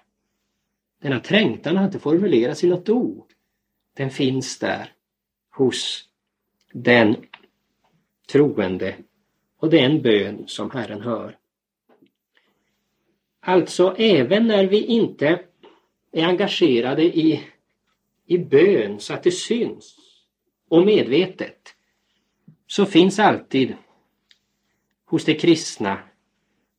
Denna 1.02 1.20
trängtan 1.20 1.76
har 1.76 1.84
inte 1.84 1.98
formulerats 1.98 2.64
i 2.64 2.68
något 2.68 2.88
ord. 2.88 3.32
Den 3.96 4.10
finns 4.10 4.58
där 4.58 4.92
hos 5.50 6.08
den 6.72 7.16
troende 8.32 8.96
och 9.58 9.70
det 9.70 9.80
är 9.80 9.84
en 9.84 10.02
bön 10.02 10.44
som 10.46 10.70
Herren 10.70 11.00
hör. 11.00 11.38
Alltså 13.40 13.94
även 13.98 14.46
när 14.46 14.66
vi 14.66 14.84
inte 14.84 15.40
är 16.12 16.26
engagerade 16.26 17.02
i, 17.02 17.40
i 18.26 18.38
bön 18.38 19.00
så 19.00 19.14
att 19.14 19.22
det 19.22 19.32
syns 19.32 19.96
och 20.68 20.86
medvetet 20.86 21.74
så 22.66 22.86
finns 22.86 23.18
alltid 23.18 23.74
hos 25.14 25.24
de 25.24 25.34
kristna 25.34 25.98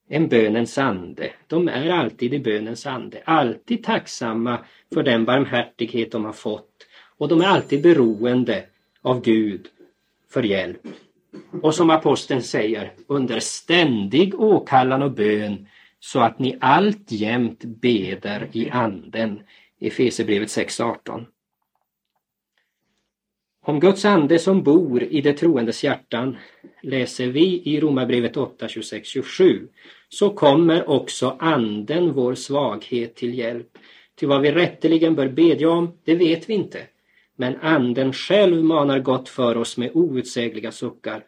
en 0.10 0.28
bönens 0.28 0.78
ande. 0.78 1.32
De 1.48 1.68
är 1.68 1.90
alltid 1.90 2.34
i 2.34 2.40
bönens 2.40 2.86
ande, 2.86 3.22
alltid 3.26 3.84
tacksamma 3.84 4.66
för 4.94 5.04
den 5.04 5.26
barmhärtighet 5.26 6.12
de 6.12 6.26
har 6.26 6.34
fått 6.34 6.88
och 7.18 7.28
de 7.28 7.42
är 7.42 7.46
alltid 7.46 7.82
beroende 7.82 8.66
av 9.02 9.22
Gud 9.22 9.68
för 10.30 10.44
hjälp. 10.44 10.82
Och 11.62 11.76
som 11.76 11.90
aposteln 11.90 12.42
säger, 12.42 12.94
under 13.08 13.40
ständig 13.40 14.40
åkallan 14.40 15.02
och 15.02 15.12
bön 15.12 15.68
så 16.00 16.20
att 16.20 16.40
ni 16.40 16.58
alltjämt 16.62 17.64
beder 17.64 18.50
i 18.52 18.70
anden. 18.70 19.40
Efesierbrevet 19.80 20.50
6.18. 20.50 21.26
Om 23.68 23.80
Guds 23.80 24.06
ande 24.06 24.40
som 24.40 24.64
bor 24.64 25.04
i 25.04 25.22
det 25.22 25.34
troendes 25.34 25.84
hjärtan 25.84 26.38
läser 26.82 27.28
vi 27.28 27.62
i 27.66 27.80
Romarbrevet 27.80 28.38
8, 28.38 28.68
26, 28.68 29.08
27 29.08 29.68
så 30.10 30.30
kommer 30.30 30.90
också 30.90 31.38
anden 31.40 32.14
vår 32.14 32.36
svaghet 32.36 33.16
till 33.16 33.38
hjälp. 33.38 33.78
Till 34.16 34.28
vad 34.28 34.42
vi 34.42 34.52
rätteligen 34.52 35.16
bör 35.16 35.28
bedja 35.28 35.70
om, 35.70 35.98
det 36.04 36.16
vet 36.16 36.50
vi 36.50 36.54
inte. 36.54 36.82
Men 37.36 37.56
anden 37.62 38.14
själv 38.14 38.64
manar 38.64 39.00
gott 39.00 39.30
för 39.30 39.58
oss 39.58 39.78
med 39.78 39.92
outsägliga 39.94 40.72
suckar. 40.72 41.24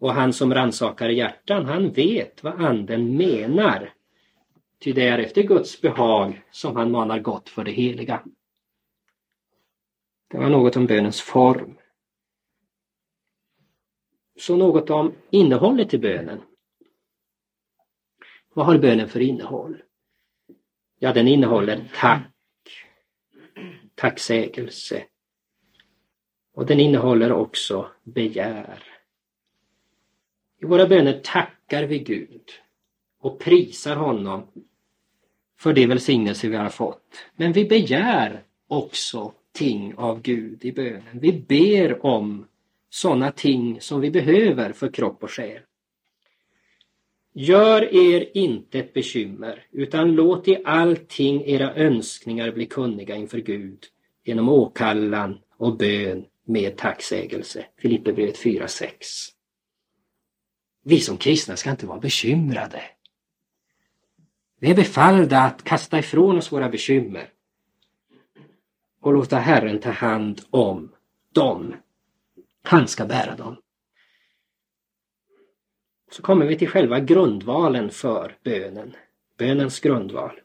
Och 0.00 0.12
han 0.12 0.32
som 0.32 0.54
ransakar 0.54 1.08
hjärtan, 1.08 1.66
han 1.66 1.90
vet 1.90 2.42
vad 2.44 2.60
anden 2.60 3.16
menar. 3.16 3.92
Ty 4.84 4.92
det 4.92 5.08
är 5.08 5.18
efter 5.18 5.42
Guds 5.42 5.80
behag 5.80 6.42
som 6.50 6.76
han 6.76 6.90
manar 6.90 7.18
gott 7.18 7.48
för 7.48 7.64
det 7.64 7.72
heliga. 7.72 8.22
Det 10.28 10.38
var 10.38 10.50
något 10.50 10.76
om 10.76 10.86
bönens 10.86 11.20
form. 11.20 11.78
Så 14.36 14.56
något 14.56 14.90
om 14.90 15.14
innehållet 15.30 15.94
i 15.94 15.98
bönen. 15.98 16.40
Vad 18.54 18.66
har 18.66 18.78
bönen 18.78 19.08
för 19.08 19.20
innehåll? 19.20 19.82
Ja, 20.98 21.12
den 21.12 21.28
innehåller 21.28 21.90
tack, 21.94 22.30
tacksägelse. 23.94 25.04
Och 26.52 26.66
den 26.66 26.80
innehåller 26.80 27.32
också 27.32 27.90
begär. 28.02 28.84
I 30.60 30.64
våra 30.64 30.86
böner 30.86 31.20
tackar 31.24 31.84
vi 31.84 31.98
Gud 31.98 32.50
och 33.20 33.38
prisar 33.38 33.96
honom 33.96 34.46
för 35.58 35.72
det 35.72 35.86
välsignelse 35.86 36.48
vi 36.48 36.56
har 36.56 36.68
fått. 36.68 37.24
Men 37.36 37.52
vi 37.52 37.64
begär 37.64 38.44
också 38.66 39.34
ting 39.58 39.94
av 39.96 40.22
Gud 40.22 40.64
i 40.64 40.72
bönen. 40.72 41.20
Vi 41.20 41.32
ber 41.32 42.06
om 42.06 42.46
sådana 42.90 43.32
ting 43.32 43.80
som 43.80 44.00
vi 44.00 44.10
behöver 44.10 44.72
för 44.72 44.88
kropp 44.88 45.22
och 45.22 45.30
själ. 45.30 45.60
Gör 47.34 47.94
er 47.94 48.28
inte 48.34 48.78
ett 48.78 48.94
bekymmer, 48.94 49.66
utan 49.72 50.12
låt 50.12 50.48
i 50.48 50.62
allting 50.64 51.42
era 51.44 51.74
önskningar 51.74 52.50
bli 52.50 52.66
kunniga 52.66 53.16
inför 53.16 53.38
Gud 53.38 53.84
genom 54.24 54.48
åkallan 54.48 55.38
och 55.56 55.76
bön 55.76 56.24
med 56.44 56.76
tacksägelse. 56.76 57.64
Filipperbrevet 57.78 58.38
4.6. 58.38 58.90
Vi 60.84 61.00
som 61.00 61.16
kristna 61.16 61.56
ska 61.56 61.70
inte 61.70 61.86
vara 61.86 62.00
bekymrade. 62.00 62.82
Vi 64.60 64.70
är 64.70 64.76
befallda 64.76 65.38
att 65.38 65.64
kasta 65.64 65.98
ifrån 65.98 66.38
oss 66.38 66.52
våra 66.52 66.68
bekymmer 66.68 67.30
och 69.00 69.12
låta 69.12 69.38
Herren 69.38 69.80
ta 69.80 69.90
hand 69.90 70.40
om 70.50 70.94
dem. 71.32 71.74
Han 72.62 72.88
ska 72.88 73.06
bära 73.06 73.36
dem. 73.36 73.56
Så 76.10 76.22
kommer 76.22 76.46
vi 76.46 76.58
till 76.58 76.68
själva 76.68 77.00
grundvalen 77.00 77.90
för 77.90 78.38
bönen. 78.44 78.96
Bönens 79.38 79.80
grundval. 79.80 80.40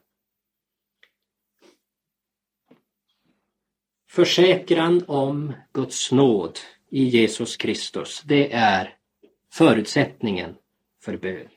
Försäkran 4.10 5.04
om 5.08 5.52
Guds 5.72 6.12
nåd 6.12 6.58
i 6.90 7.04
Jesus 7.04 7.56
Kristus, 7.56 8.22
det 8.24 8.52
är 8.52 8.96
förutsättningen 9.52 10.56
för 11.00 11.16
bön. 11.16 11.48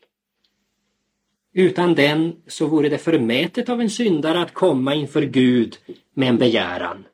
Utan 1.57 1.95
den 1.95 2.35
så 2.47 2.67
vore 2.67 2.89
det 2.89 2.97
förmätet 2.97 3.69
av 3.69 3.81
en 3.81 3.89
syndare 3.89 4.41
att 4.41 4.53
komma 4.53 4.95
inför 4.95 5.21
Gud 5.21 5.77
med 6.13 6.29
en 6.29 6.37
begäran. 6.37 7.05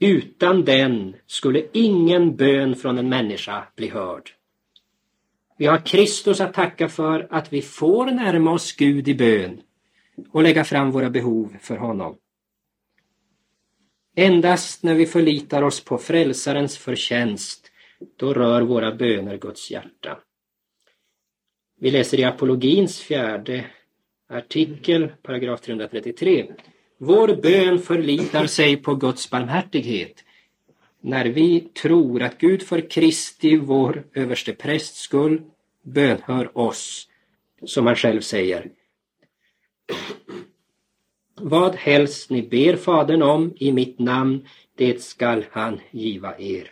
Utan 0.00 0.64
den 0.64 1.16
skulle 1.26 1.62
ingen 1.72 2.36
bön 2.36 2.76
från 2.76 2.98
en 2.98 3.08
människa 3.08 3.64
bli 3.76 3.88
hörd. 3.88 4.30
Vi 5.56 5.66
har 5.66 5.86
Kristus 5.86 6.40
att 6.40 6.54
tacka 6.54 6.88
för 6.88 7.26
att 7.30 7.52
vi 7.52 7.62
får 7.62 8.06
närma 8.06 8.52
oss 8.52 8.72
Gud 8.72 9.08
i 9.08 9.14
bön 9.14 9.60
och 10.30 10.42
lägga 10.42 10.64
fram 10.64 10.90
våra 10.90 11.10
behov 11.10 11.56
för 11.60 11.76
honom. 11.76 12.16
Endast 14.16 14.82
när 14.82 14.94
vi 14.94 15.06
förlitar 15.06 15.62
oss 15.62 15.84
på 15.84 15.98
frälsarens 15.98 16.78
förtjänst 16.78 17.70
då 18.16 18.34
rör 18.34 18.62
våra 18.62 18.94
böner 18.94 19.36
Guds 19.36 19.70
hjärta. 19.70 20.18
Vi 21.82 21.90
läser 21.90 22.20
i 22.20 22.24
apologins 22.24 23.00
fjärde 23.00 23.64
artikel, 24.28 25.08
paragraf 25.22 25.60
333. 25.60 26.52
Vår 26.98 27.42
bön 27.42 27.78
förlitar 27.78 28.46
sig 28.46 28.76
på 28.76 28.94
Guds 28.94 29.30
barmhärtighet. 29.30 30.24
När 31.00 31.24
vi 31.24 31.60
tror 31.60 32.22
att 32.22 32.38
Gud 32.38 32.62
för 32.62 32.90
Kristi, 32.90 33.56
vår 33.56 34.04
överste 34.14 34.52
prästs 34.52 34.98
skull, 34.98 35.42
bönhör 35.82 36.58
oss, 36.58 37.08
som 37.64 37.86
han 37.86 37.96
själv 37.96 38.20
säger. 38.20 38.70
Vad 41.40 41.74
helst 41.74 42.30
ni 42.30 42.42
ber 42.42 42.76
Fadern 42.76 43.22
om 43.22 43.54
i 43.56 43.72
mitt 43.72 43.98
namn, 43.98 44.48
det 44.76 45.02
skall 45.02 45.44
han 45.50 45.80
giva 45.90 46.38
er. 46.38 46.70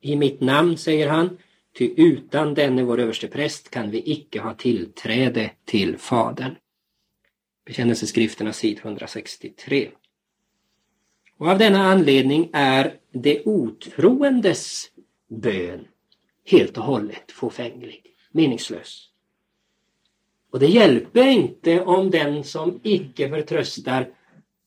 I 0.00 0.16
mitt 0.16 0.40
namn, 0.40 0.76
säger 0.76 1.08
han, 1.08 1.38
ty 1.78 1.94
utan 1.96 2.54
denne 2.54 2.82
vår 2.82 3.00
överste 3.00 3.28
präst 3.28 3.70
kan 3.70 3.90
vi 3.90 4.10
icke 4.10 4.40
ha 4.40 4.54
tillträde 4.54 5.50
till 5.64 5.98
Fadern. 5.98 6.54
Bekännelseskrifterna 7.66 8.52
sid 8.52 8.78
163. 8.82 9.90
Och 11.38 11.48
av 11.48 11.58
denna 11.58 11.86
anledning 11.86 12.50
är 12.52 12.94
det 13.12 13.42
otroendes 13.44 14.90
bön 15.28 15.84
helt 16.46 16.78
och 16.78 16.84
hållet 16.84 17.32
fåfänglig, 17.32 18.02
meningslös. 18.32 19.08
Och 20.52 20.60
det 20.60 20.66
hjälper 20.66 21.26
inte 21.26 21.80
om 21.80 22.10
den 22.10 22.44
som 22.44 22.80
icke 22.82 23.28
förtröstar 23.28 24.08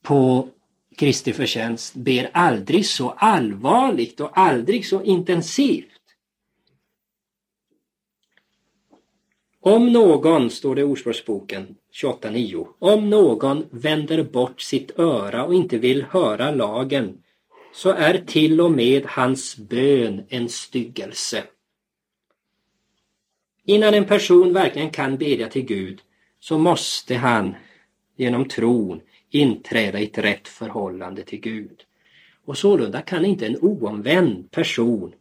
på 0.02 0.50
Kristi 0.98 1.34
förtjänst 1.34 1.96
ber 1.96 2.30
aldrig 2.34 2.86
så 2.86 3.10
allvarligt 3.10 4.20
och 4.20 4.38
aldrig 4.38 4.86
så 4.86 5.04
intensivt. 5.04 5.91
Om 9.64 9.94
någon, 9.94 10.50
står 10.50 10.76
det 10.76 10.82
i 10.82 10.84
Ordspråksboken 10.84 11.76
28.9, 11.94 12.68
om 12.80 13.10
någon 13.10 13.66
vänder 13.72 14.24
bort 14.24 14.62
sitt 14.62 15.00
öra 15.00 15.46
och 15.46 15.54
inte 15.54 15.78
vill 15.78 16.04
höra 16.04 16.52
lagen 16.52 17.24
så 17.74 17.90
är 17.90 18.18
till 18.18 18.62
och 18.62 18.72
med 18.72 19.06
hans 19.06 19.58
bön 19.58 20.24
en 20.30 20.50
styggelse. 20.50 21.44
Innan 23.66 23.94
en 23.94 24.06
person 24.06 24.54
verkligen 24.54 24.90
kan 24.90 25.18
bedja 25.18 25.48
till 25.48 25.66
Gud 25.66 26.02
så 26.40 26.58
måste 26.58 27.16
han 27.16 27.56
genom 28.16 28.48
tron 28.48 29.02
inträda 29.30 30.00
i 30.00 30.04
ett 30.04 30.18
rätt 30.18 30.48
förhållande 30.48 31.24
till 31.24 31.40
Gud. 31.40 31.84
Och 32.46 32.58
sålunda 32.58 33.02
kan 33.02 33.26
inte 33.26 33.46
en 33.46 33.58
oomvänd 33.62 34.52
person 34.52 35.14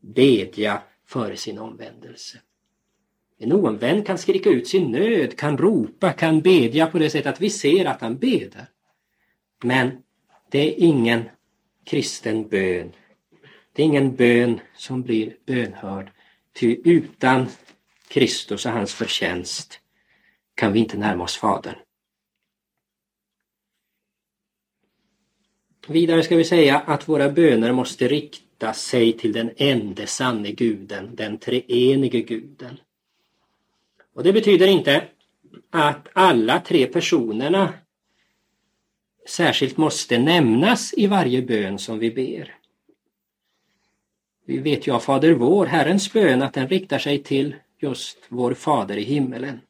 bedja 0.00 0.82
före 1.06 1.36
sin 1.36 1.58
omvändelse. 1.58 2.38
En 3.38 3.52
oomvänd 3.52 4.06
kan 4.06 4.18
skrika 4.18 4.50
ut 4.50 4.68
sin 4.68 4.90
nöd, 4.90 5.38
kan 5.38 5.58
ropa, 5.58 6.12
kan 6.12 6.40
bedja 6.40 6.86
på 6.86 6.98
det 6.98 7.10
sättet 7.10 7.34
att 7.34 7.40
vi 7.40 7.50
ser 7.50 7.84
att 7.84 8.00
han 8.00 8.16
beder. 8.18 8.66
Men 9.62 10.02
det 10.50 10.58
är 10.58 10.74
ingen 10.78 11.24
kristen 11.84 12.48
bön. 12.48 12.92
Det 13.72 13.82
är 13.82 13.86
ingen 13.86 14.16
bön 14.16 14.60
som 14.76 15.02
blir 15.02 15.36
bönhörd. 15.46 16.10
Ty 16.52 16.80
utan 16.84 17.46
Kristus 18.08 18.66
och 18.66 18.72
hans 18.72 18.94
förtjänst 18.94 19.80
kan 20.54 20.72
vi 20.72 20.78
inte 20.78 20.96
närma 20.96 21.24
oss 21.24 21.36
Fadern. 21.36 21.74
Vidare 25.88 26.22
ska 26.22 26.36
vi 26.36 26.44
säga 26.44 26.78
att 26.78 27.08
våra 27.08 27.30
böner 27.30 27.72
måste 27.72 28.08
rikta 28.08 28.72
sig 28.72 29.12
till 29.12 29.32
den 29.32 29.50
ende 29.56 30.06
sanne 30.06 30.52
guden, 30.52 31.16
den 31.16 31.38
treenige 31.38 32.20
guden. 32.20 32.76
Och 34.14 34.22
det 34.22 34.32
betyder 34.32 34.66
inte 34.66 35.04
att 35.70 36.08
alla 36.12 36.60
tre 36.60 36.86
personerna 36.86 37.74
särskilt 39.28 39.76
måste 39.76 40.18
nämnas 40.18 40.94
i 40.96 41.06
varje 41.06 41.42
bön 41.42 41.78
som 41.78 41.98
vi 41.98 42.10
ber. 42.10 42.54
Vi 44.46 44.58
vet 44.58 44.86
ju 44.86 44.92
av 44.94 45.00
Fader 45.00 45.32
vår, 45.32 45.66
Herrens 45.66 46.12
bön, 46.12 46.42
att 46.42 46.54
den 46.54 46.68
riktar 46.68 46.98
sig 46.98 47.22
till 47.22 47.54
just 47.78 48.18
vår 48.28 48.54
Fader 48.54 48.96
i 48.96 49.02
himmelen. 49.02 49.60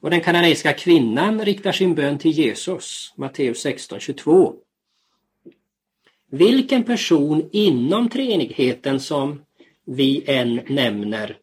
Och 0.00 0.10
den 0.10 0.20
kananeiska 0.20 0.72
kvinnan 0.72 1.44
riktar 1.44 1.72
sin 1.72 1.94
bön 1.94 2.18
till 2.18 2.30
Jesus, 2.30 3.14
Matteus 3.16 3.66
16.22. 3.66 4.54
Vilken 6.30 6.84
person 6.84 7.48
inom 7.52 8.08
treenigheten 8.08 9.00
som 9.00 9.42
vi 9.84 10.24
än 10.26 10.60
nämner 10.68 11.38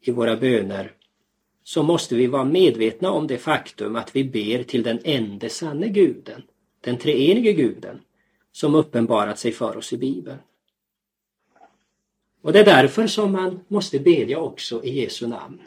i 0.00 0.10
våra 0.10 0.36
böner 0.36 0.92
så 1.64 1.82
måste 1.82 2.14
vi 2.14 2.26
vara 2.26 2.44
medvetna 2.44 3.10
om 3.10 3.26
det 3.26 3.38
faktum 3.38 3.96
att 3.96 4.16
vi 4.16 4.24
ber 4.24 4.62
till 4.62 4.82
den 4.82 5.00
enda 5.04 5.48
sanne 5.48 5.88
guden, 5.88 6.42
den 6.80 6.98
treenige 6.98 7.52
guden, 7.52 8.00
som 8.52 8.74
uppenbarat 8.74 9.38
sig 9.38 9.52
för 9.52 9.76
oss 9.76 9.92
i 9.92 9.96
Bibeln. 9.96 10.38
Och 12.42 12.52
det 12.52 12.60
är 12.60 12.64
därför 12.64 13.06
som 13.06 13.32
man 13.32 13.60
måste 13.68 13.98
bedja 13.98 14.38
också 14.38 14.84
i 14.84 15.00
Jesu 15.00 15.26
namn. 15.26 15.60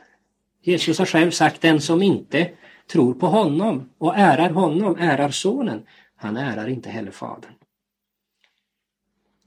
Jesus 0.61 0.99
har 0.99 1.05
själv 1.05 1.31
sagt 1.31 1.61
den 1.61 1.81
som 1.81 2.01
inte 2.01 2.51
tror 2.87 3.13
på 3.13 3.27
honom 3.27 3.89
och 3.97 4.17
ärar 4.17 4.49
honom, 4.49 4.95
ärar 4.99 5.29
sonen, 5.29 5.85
han 6.15 6.37
ärar 6.37 6.67
inte 6.67 6.89
heller 6.89 7.11
fadern. 7.11 7.51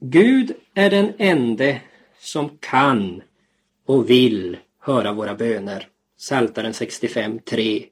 Gud 0.01 0.53
är 0.75 0.91
den 0.91 1.13
ende 1.19 1.81
som 2.19 2.59
kan 2.61 3.23
och 3.87 4.11
vill 4.11 4.57
höra 4.79 5.13
våra 5.13 5.35
böner. 5.35 5.89
Saltaren 6.21 6.75
65, 6.75 7.41
3. 7.45 7.87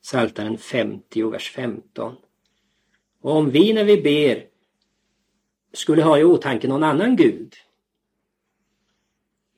Saltaren 0.00 0.58
50, 0.58 1.30
vers 1.30 1.50
15. 1.50 2.16
Och 3.20 3.36
om 3.36 3.50
vi 3.50 3.72
när 3.72 3.84
vi 3.84 4.02
ber 4.02 4.44
skulle 5.72 6.02
ha 6.02 6.18
i 6.18 6.24
åtanke 6.24 6.68
någon 6.68 6.82
annan 6.82 7.16
Gud, 7.16 7.54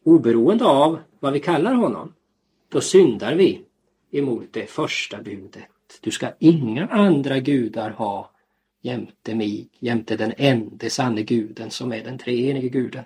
oberoende 0.04 0.64
av 0.64 0.98
vad 1.20 1.32
vi 1.32 1.40
kallar 1.40 1.74
honom, 1.74 2.14
då 2.68 2.80
syndar 2.80 3.34
vi 3.34 3.62
emot 4.10 4.52
det 4.52 4.66
första 4.66 5.22
budet. 5.22 5.64
Du 6.00 6.10
ska 6.10 6.32
inga 6.38 6.86
andra 6.86 7.38
gudar 7.38 7.90
ha 7.90 8.30
jämte 8.82 9.34
mig, 9.34 9.68
jämte 9.78 10.16
den 10.16 10.32
enda 10.36 10.90
sanne 10.90 11.22
guden 11.22 11.70
som 11.70 11.92
är 11.92 12.04
den 12.04 12.18
treenige 12.18 12.68
guden. 12.68 13.04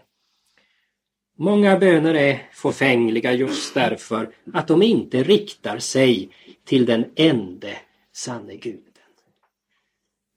Många 1.37 1.79
böner 1.79 2.15
är 2.15 2.49
fåfängliga 2.53 3.33
just 3.33 3.75
därför 3.75 4.35
att 4.53 4.69
de 4.69 4.83
inte 4.83 5.23
riktar 5.23 5.79
sig 5.79 6.29
till 6.65 6.87
den 6.87 7.05
enda 7.17 7.69
sanne 8.13 8.57
guden. 8.57 8.81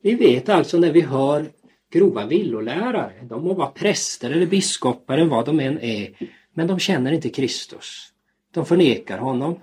Vi 0.02 0.16
vet 0.16 0.50
alltså 0.50 0.78
när 0.78 0.92
vi 0.92 1.02
hör 1.02 1.52
grova 1.92 2.26
villolärare, 2.26 3.14
de 3.24 3.44
må 3.44 3.54
vara 3.54 3.72
präster 3.72 4.32
eller 4.32 4.46
biskopar 4.46 5.18
eller 5.18 5.28
vad 5.28 5.46
de 5.46 5.60
än 5.60 5.80
är, 5.80 6.30
men 6.54 6.68
de 6.68 6.80
känner 6.80 7.12
inte 7.12 7.30
Kristus. 7.30 8.14
De 8.54 8.66
förnekar 8.66 9.18
honom. 9.18 9.60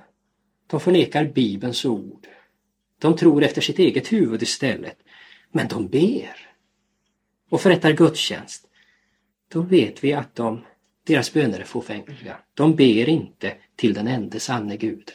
De 0.67 0.81
förnekar 0.81 1.25
Bibelns 1.25 1.85
ord. 1.85 2.27
De 3.01 3.17
tror 3.17 3.45
efter 3.45 3.61
sitt 3.61 3.79
eget 3.79 4.13
huvud 4.13 4.43
istället. 4.43 4.99
Men 5.53 5.69
de 5.69 5.89
ber 5.89 6.37
och 7.51 7.61
förrättar 7.61 7.93
gudstjänst. 7.93 8.67
Då 9.53 9.63
vet 9.63 10.05
vi 10.05 10.13
att 10.13 10.35
de 10.35 10.65
deras 11.05 11.33
böner 11.33 11.61
är 11.61 11.65
fåfängliga. 11.65 12.39
De 12.55 12.77
ber 12.77 13.09
inte 13.09 13.57
till 13.77 13.95
den 13.95 14.07
enda 14.07 14.39
sanne 14.39 14.77
guden. 14.77 15.15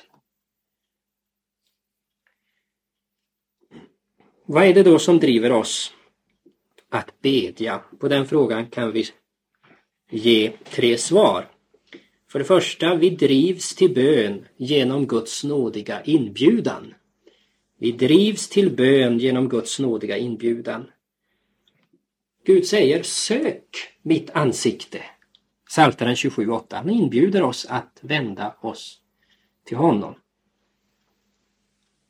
Vad 4.45 4.63
är 4.63 4.73
det 4.73 4.83
då 4.83 4.99
som 4.99 5.19
driver 5.19 5.51
oss 5.51 5.93
att 6.89 7.21
bedja? 7.21 7.81
På 7.99 8.07
den 8.07 8.27
frågan 8.27 8.69
kan 8.69 8.91
vi 8.91 9.05
ge 10.09 10.51
tre 10.63 10.97
svar. 10.97 11.47
För 12.27 12.39
det 12.39 12.45
första, 12.45 12.95
vi 12.95 13.09
drivs 13.09 13.75
till 13.75 13.93
bön 13.93 14.47
genom 14.57 15.07
Guds 15.07 15.43
nådiga 15.43 16.03
inbjudan. 16.03 16.93
Vi 17.79 17.91
drivs 17.91 18.49
till 18.49 18.75
bön 18.75 19.19
genom 19.19 19.49
Guds 19.49 19.79
nådiga 19.79 20.17
inbjudan. 20.17 20.91
Gud 22.45 22.65
säger 22.65 23.03
sök 23.03 23.93
mitt 24.01 24.29
ansikte 24.29 25.03
Psaltaren 25.69 26.15
27.8. 26.15 26.75
Han 26.75 26.89
inbjuder 26.89 27.41
oss 27.41 27.65
att 27.69 27.99
vända 28.01 28.55
oss 28.61 29.01
till 29.65 29.77
honom. 29.77 30.15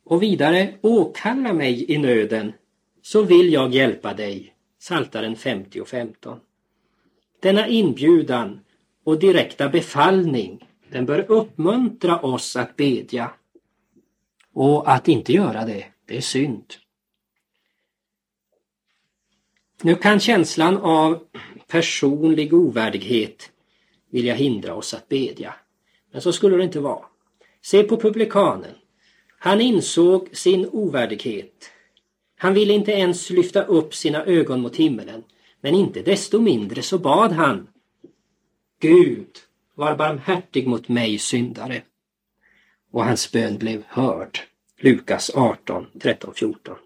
Och 0.03 0.23
vidare, 0.23 0.77
åkalla 0.81 1.53
mig 1.53 1.91
i 1.91 1.97
nöden 1.97 2.53
så 3.01 3.23
vill 3.23 3.53
jag 3.53 3.73
hjälpa 3.73 4.13
dig. 4.13 4.55
Psaltaren 4.79 5.35
50.15. 5.35 6.39
Denna 7.41 7.67
inbjudan 7.67 8.59
och 9.03 9.19
direkta 9.19 9.69
befallning 9.69 10.69
den 10.91 11.05
bör 11.05 11.31
uppmuntra 11.31 12.19
oss 12.19 12.55
att 12.55 12.75
bedja. 12.75 13.31
Och 14.53 14.91
att 14.91 15.07
inte 15.07 15.33
göra 15.33 15.65
det, 15.65 15.85
det 16.05 16.17
är 16.17 16.21
synd. 16.21 16.73
Nu 19.81 19.95
kan 19.95 20.19
känslan 20.19 20.77
av 20.77 21.23
personlig 21.69 22.53
ovärdighet 22.53 23.51
vilja 24.09 24.33
hindra 24.33 24.75
oss 24.75 24.93
att 24.93 25.09
bedja. 25.09 25.55
Men 26.11 26.21
så 26.21 26.33
skulle 26.33 26.57
det 26.57 26.63
inte 26.63 26.79
vara. 26.79 27.05
Se 27.61 27.83
på 27.83 27.97
publikanen. 27.97 28.75
Han 29.39 29.61
insåg 29.61 30.29
sin 30.31 30.69
ovärdighet. 30.71 31.71
Han 32.37 32.53
ville 32.53 32.73
inte 32.73 32.91
ens 32.91 33.29
lyfta 33.29 33.63
upp 33.63 33.95
sina 33.95 34.25
ögon 34.25 34.61
mot 34.61 34.75
himmelen. 34.75 35.23
Men 35.61 35.75
inte 35.75 36.01
desto 36.01 36.41
mindre 36.41 36.81
så 36.81 36.97
bad 36.97 37.31
han. 37.31 37.67
Gud, 38.79 39.27
var 39.75 39.95
barmhärtig 39.95 40.67
mot 40.67 40.87
mig 40.87 41.17
syndare. 41.17 41.81
Och 42.91 43.05
hans 43.05 43.31
bön 43.31 43.57
blev 43.57 43.83
hörd. 43.87 44.39
Lukas 44.77 45.31
18, 45.35 45.85
13, 45.99 46.33
14. 46.33 46.77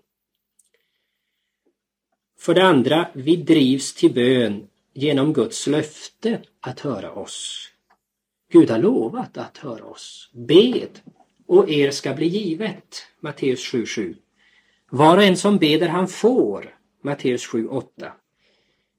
För 2.40 2.54
det 2.54 2.64
andra, 2.64 3.08
vi 3.14 3.36
drivs 3.36 3.94
till 3.94 4.14
bön 4.14 4.68
genom 4.94 5.34
Guds 5.34 5.68
löfte 5.68 6.42
att 6.62 6.80
höra 6.80 7.12
oss. 7.12 7.70
Gud 8.52 8.70
har 8.70 8.80
lovat 8.80 9.38
att 9.38 9.58
höra 9.58 9.86
oss. 9.86 10.30
Bed 10.34 11.00
och 11.48 11.70
er 11.70 11.92
ska 11.92 12.14
bli 12.14 12.28
givet. 12.28 13.06
Matteus 13.20 13.74
7.7. 13.74 14.16
Var 14.90 15.18
och 15.18 15.24
en 15.24 15.38
som 15.38 15.58
beder 15.58 15.88
han 15.88 16.08
får. 16.08 16.76
Matteus 17.02 17.48
7.8. 17.48 18.12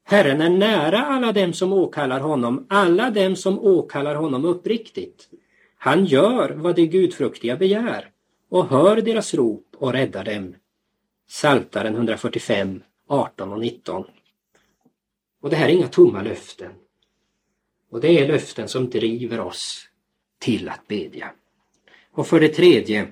Herren 0.05 0.41
är 0.41 0.51
nära 0.51 0.99
alla 0.99 1.33
dem 1.33 1.53
som 1.53 1.73
åkallar 1.73 2.21
honom, 2.21 2.67
alla 2.69 3.11
dem 3.11 3.37
som 3.37 3.59
åkallar 3.59 4.15
honom 4.15 4.45
uppriktigt. 4.45 5.29
Han 5.79 6.05
gör 6.05 6.51
vad 6.51 6.77
de 6.77 6.87
gudfruktiga 6.87 7.57
begär 7.57 8.11
och 8.51 8.69
hör 8.69 8.97
deras 8.97 9.35
rop 9.35 9.67
och 9.77 9.93
räddar 9.93 10.25
dem. 10.25 10.55
Saltaren 11.29 11.95
145, 11.95 12.83
18 13.09 13.53
och 13.53 13.61
19. 13.61 14.05
Och 15.45 15.51
det 15.51 15.57
här 15.57 15.69
är 15.69 15.73
inga 15.73 15.89
tomma 15.89 16.23
löften. 16.23 16.73
Och 17.91 18.01
det 18.01 18.19
är 18.19 18.29
löften 18.29 18.69
som 18.69 18.91
driver 18.91 19.41
oss 19.41 19.89
till 20.39 20.69
att 20.69 20.89
bedja. 20.89 21.33
Och 22.11 22.27
för 22.27 22.41
det 22.41 22.49
tredje, 22.49 23.09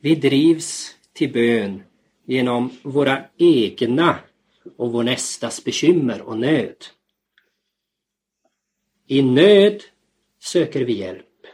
vi 0.00 0.14
drivs 0.14 0.96
till 1.12 1.32
bön 1.32 1.82
genom 2.24 2.70
våra 2.82 3.24
egna 3.36 4.18
och 4.76 4.92
vår 4.92 5.02
nästas 5.02 5.64
bekymmer 5.64 6.22
och 6.22 6.38
nöd. 6.38 6.84
I 9.06 9.22
nöd 9.22 9.82
söker 10.40 10.84
vi 10.84 10.92
hjälp. 10.92 11.46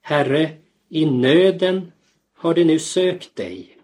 Herre, 0.00 0.56
i 0.88 1.06
nöden 1.06 1.92
har 2.34 2.54
de 2.54 2.64
nu 2.64 2.78
sökt 2.78 3.36
dig. 3.36 3.78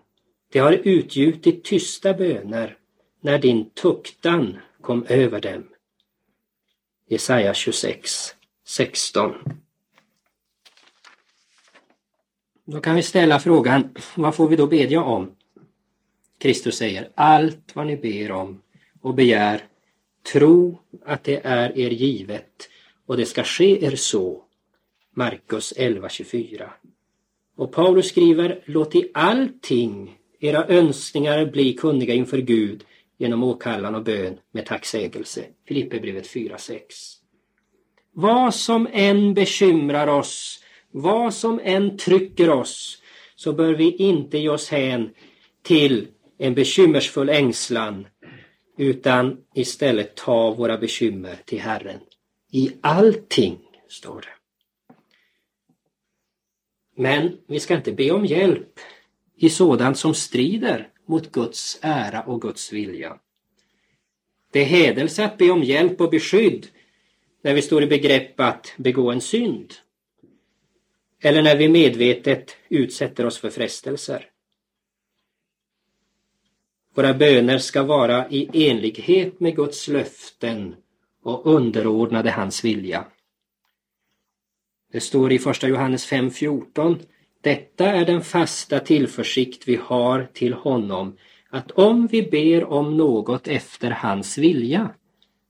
De 0.52 0.58
har 0.58 0.72
utgjutit 0.72 1.64
tysta 1.64 2.14
böner 2.14 2.76
när 3.20 3.38
din 3.38 3.70
tuktan 3.70 4.58
kom 4.82 5.06
över 5.08 5.40
dem. 5.40 5.68
Jesaja 7.08 7.54
26, 7.54 8.34
16. 8.64 9.34
Då 12.64 12.80
kan 12.80 12.96
vi 12.96 13.02
ställa 13.02 13.40
frågan, 13.40 13.94
vad 14.16 14.34
får 14.34 14.48
vi 14.48 14.56
då 14.56 14.66
bedja 14.66 15.02
om? 15.02 15.36
Kristus 16.38 16.76
säger, 16.76 17.08
allt 17.14 17.76
vad 17.76 17.86
ni 17.86 17.96
ber 17.96 18.32
om 18.32 18.62
och 19.00 19.14
begär, 19.14 19.64
tro 20.32 20.78
att 21.04 21.24
det 21.24 21.40
är 21.44 21.78
er 21.78 21.90
givet 21.90 22.68
och 23.06 23.16
det 23.16 23.26
ska 23.26 23.44
ske 23.44 23.84
er 23.84 23.96
så. 23.96 24.44
Markus 25.14 25.72
11.24. 25.76 26.68
Och 27.56 27.72
Paulus 27.72 28.08
skriver, 28.08 28.62
låt 28.64 28.94
i 28.94 29.10
allting 29.14 30.18
era 30.40 30.66
önskningar 30.66 31.46
bli 31.46 31.72
kunniga 31.72 32.14
inför 32.14 32.38
Gud 32.38 32.84
genom 33.20 33.42
åkallan 33.42 33.94
och 33.94 34.02
bön 34.02 34.38
med 34.52 34.66
tacksägelse. 34.66 35.44
Filipperbrevet 35.68 36.26
4.6. 36.26 36.80
Vad 38.12 38.54
som 38.54 38.88
än 38.92 39.34
bekymrar 39.34 40.06
oss, 40.06 40.64
vad 40.90 41.34
som 41.34 41.60
än 41.62 41.96
trycker 41.96 42.50
oss, 42.50 43.02
så 43.34 43.52
bör 43.52 43.74
vi 43.74 43.96
inte 43.96 44.38
ge 44.38 44.48
oss 44.48 44.68
hän 44.68 45.10
till 45.62 46.08
en 46.38 46.54
bekymmersfull 46.54 47.28
ängslan 47.28 48.06
utan 48.78 49.36
istället 49.54 50.14
ta 50.16 50.50
våra 50.50 50.78
bekymmer 50.78 51.36
till 51.44 51.60
Herren. 51.60 52.00
I 52.52 52.72
allting, 52.80 53.58
står 53.88 54.20
det. 54.20 54.34
Men 56.96 57.38
vi 57.46 57.60
ska 57.60 57.76
inte 57.76 57.92
be 57.92 58.10
om 58.10 58.26
hjälp 58.26 58.80
i 59.36 59.50
sådant 59.50 59.98
som 59.98 60.14
strider 60.14 60.88
mot 61.10 61.32
Guds 61.32 61.78
ära 61.82 62.22
och 62.22 62.42
Guds 62.42 62.72
vilja. 62.72 63.18
Det 64.50 64.60
är 64.60 64.64
hädelse 64.64 65.24
att 65.24 65.38
be 65.38 65.50
om 65.50 65.62
hjälp 65.62 66.00
och 66.00 66.10
beskydd 66.10 66.66
när 67.42 67.54
vi 67.54 67.62
står 67.62 67.82
i 67.82 67.86
begrepp 67.86 68.40
att 68.40 68.74
begå 68.76 69.10
en 69.10 69.20
synd. 69.20 69.74
Eller 71.22 71.42
när 71.42 71.56
vi 71.56 71.68
medvetet 71.68 72.56
utsätter 72.68 73.26
oss 73.26 73.38
för 73.38 73.50
frestelser. 73.50 74.26
Våra 76.94 77.14
böner 77.14 77.58
ska 77.58 77.82
vara 77.82 78.30
i 78.30 78.70
enlighet 78.70 79.40
med 79.40 79.56
Guds 79.56 79.88
löften 79.88 80.76
och 81.22 81.46
underordnade 81.46 82.30
hans 82.30 82.64
vilja. 82.64 83.06
Det 84.92 85.00
står 85.00 85.32
i 85.32 85.38
första 85.38 85.68
Johannes 85.68 86.12
5.14 86.12 86.98
detta 87.40 87.86
är 87.86 88.04
den 88.04 88.22
fasta 88.22 88.80
tillförsikt 88.80 89.68
vi 89.68 89.76
har 89.76 90.28
till 90.32 90.54
honom 90.54 91.16
att 91.50 91.70
om 91.70 92.06
vi 92.06 92.22
ber 92.22 92.64
om 92.64 92.96
något 92.96 93.48
efter 93.48 93.90
hans 93.90 94.38
vilja 94.38 94.90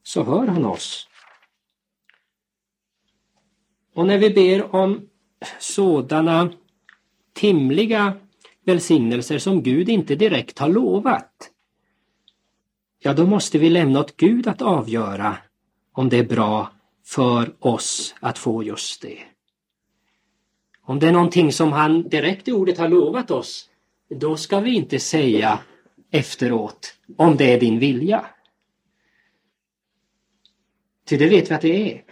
så 0.03 0.23
hör 0.23 0.47
han 0.47 0.65
oss. 0.65 1.09
Och 3.95 4.07
när 4.07 4.19
vi 4.19 4.31
ber 4.31 4.75
om 4.75 5.09
sådana 5.59 6.53
timliga 7.33 8.15
välsignelser 8.65 9.39
som 9.39 9.63
Gud 9.63 9.89
inte 9.89 10.15
direkt 10.15 10.59
har 10.59 10.69
lovat, 10.69 11.51
ja 12.99 13.15
då 13.15 13.27
måste 13.27 13.59
vi 13.59 13.71
lämna 13.71 14.01
åt 14.01 14.17
Gud 14.17 14.47
att 14.47 14.63
avgöra 14.63 15.37
om 15.93 16.09
det 16.09 16.19
är 16.19 16.25
bra 16.25 16.73
för 17.05 17.55
oss 17.59 18.15
att 18.21 18.39
få 18.39 18.63
just 18.63 19.03
det. 19.03 19.19
Om 20.91 20.99
det 20.99 21.09
är 21.09 21.13
någonting 21.13 21.53
som 21.53 21.73
han 21.73 22.09
direkt 22.09 22.49
i 22.49 22.53
ordet 22.53 22.79
har 22.79 22.89
lovat 22.89 23.31
oss, 23.31 23.71
då 24.09 24.37
ska 24.37 24.61
vi 24.61 24.75
inte 24.75 24.99
säga 24.99 25.59
efteråt 26.11 26.95
om 27.17 27.37
det 27.37 27.53
är 27.53 27.61
din 27.61 27.79
vilja. 27.79 28.27
Ty 31.05 31.17
det 31.17 31.29
vet 31.29 31.51
vi 31.51 31.55
att 31.55 31.61
det 31.61 31.93
är. 31.93 32.05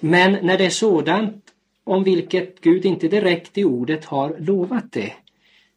Men 0.00 0.46
när 0.46 0.58
det 0.58 0.66
är 0.66 0.70
sådant 0.70 1.54
om 1.84 2.04
vilket 2.04 2.60
Gud 2.60 2.84
inte 2.84 3.08
direkt 3.08 3.58
i 3.58 3.64
ordet 3.64 4.04
har 4.04 4.36
lovat 4.38 4.92
det, 4.92 5.12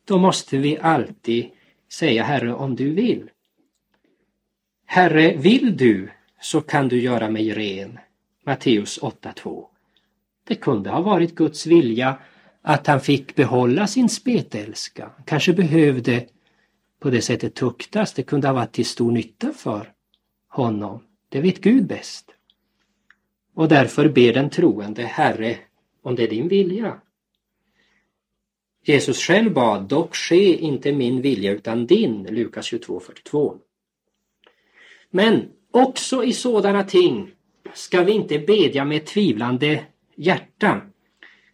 då 0.05 0.17
måste 0.17 0.57
vi 0.57 0.77
alltid 0.77 1.49
säga 1.91 2.23
Herre 2.23 2.53
om 2.53 2.75
du 2.75 2.91
vill. 2.91 3.29
Herre, 4.85 5.35
vill 5.38 5.77
du 5.77 6.09
så 6.41 6.61
kan 6.61 6.88
du 6.88 7.01
göra 7.01 7.29
mig 7.29 7.53
ren. 7.53 7.99
Matteus 8.45 8.99
8.2. 8.99 9.76
Det 10.48 10.56
kunde 10.56 10.89
ha 10.89 11.02
varit 11.02 11.36
Guds 11.36 11.66
vilja 11.66 12.20
att 12.62 12.88
han 12.88 13.02
fick 13.02 13.36
behålla 13.36 13.88
sin 13.88 14.10
spetälska. 14.10 15.12
Kanske 15.26 15.54
behövde 15.54 16.26
på 17.00 17.10
det 17.10 17.22
sättet 17.22 17.56
tuktas. 17.56 18.14
Det 18.14 18.24
kunde 18.24 18.48
ha 18.48 18.54
varit 18.54 18.74
till 18.74 18.86
stor 18.86 19.12
nytta 19.12 19.54
för 19.54 19.93
honom. 20.50 21.04
Det 21.30 21.41
vet 21.41 21.62
Gud 21.62 21.88
bäst. 21.88 22.32
Och 23.54 23.68
därför 23.68 24.10
ber 24.10 24.34
den 24.34 24.50
troende 24.50 25.02
Herre 25.02 25.58
om 26.02 26.16
det 26.16 26.24
är 26.24 26.28
din 26.28 26.48
vilja. 26.48 27.02
Jesus 28.84 29.20
själv 29.20 29.54
bad, 29.54 29.88
dock 29.88 30.16
ske 30.16 30.58
inte 30.58 30.91
min 30.91 31.22
vilja 31.22 31.52
utan 31.52 31.86
din, 31.86 32.24
Lukas 32.24 32.72
22.42. 32.72 33.58
Men 35.10 35.50
också 35.72 36.24
i 36.24 36.34
sådana 36.34 36.84
ting 36.84 37.32
ska 37.74 38.04
vi 38.04 38.12
inte 38.12 38.39
bedja 38.39 38.86
med 38.86 39.06
tvivlande 39.06 39.86
hjärta. 40.18 40.82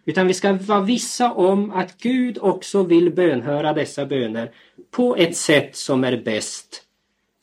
Utan 0.05 0.27
vi 0.27 0.33
ska 0.33 0.53
vara 0.53 0.81
vissa 0.81 1.33
om 1.33 1.71
att 1.71 1.97
Gud 1.97 2.37
också 2.41 2.83
vill 2.83 3.13
bönhöra 3.13 3.73
dessa 3.73 4.05
böner 4.05 4.51
på 4.91 5.15
ett 5.15 5.37
sätt 5.37 5.75
som 5.75 6.03
är 6.03 6.17
bäst 6.17 6.83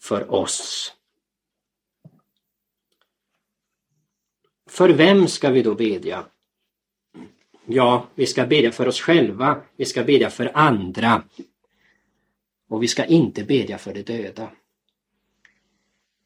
för 0.03 0.35
oss. 0.35 0.93
För 4.68 4.89
vem 4.89 5.29
ska 5.29 5.51
vi 5.51 5.62
då 5.62 5.75
bedja? 5.75 6.25
Ja, 7.66 8.07
vi 8.14 8.27
ska 8.27 8.47
bedja 8.47 8.73
för 8.73 8.89
oss 8.89 9.01
själva, 9.01 9.61
vi 9.77 9.85
ska 9.85 10.05
bedja 10.05 10.31
för 10.31 10.51
andra 10.55 11.23
och 12.68 12.83
vi 12.83 12.89
ska 12.89 13.05
inte 13.05 13.45
bedja 13.45 13.79
för 13.79 13.95
de 13.95 14.03
döda. 14.03 14.51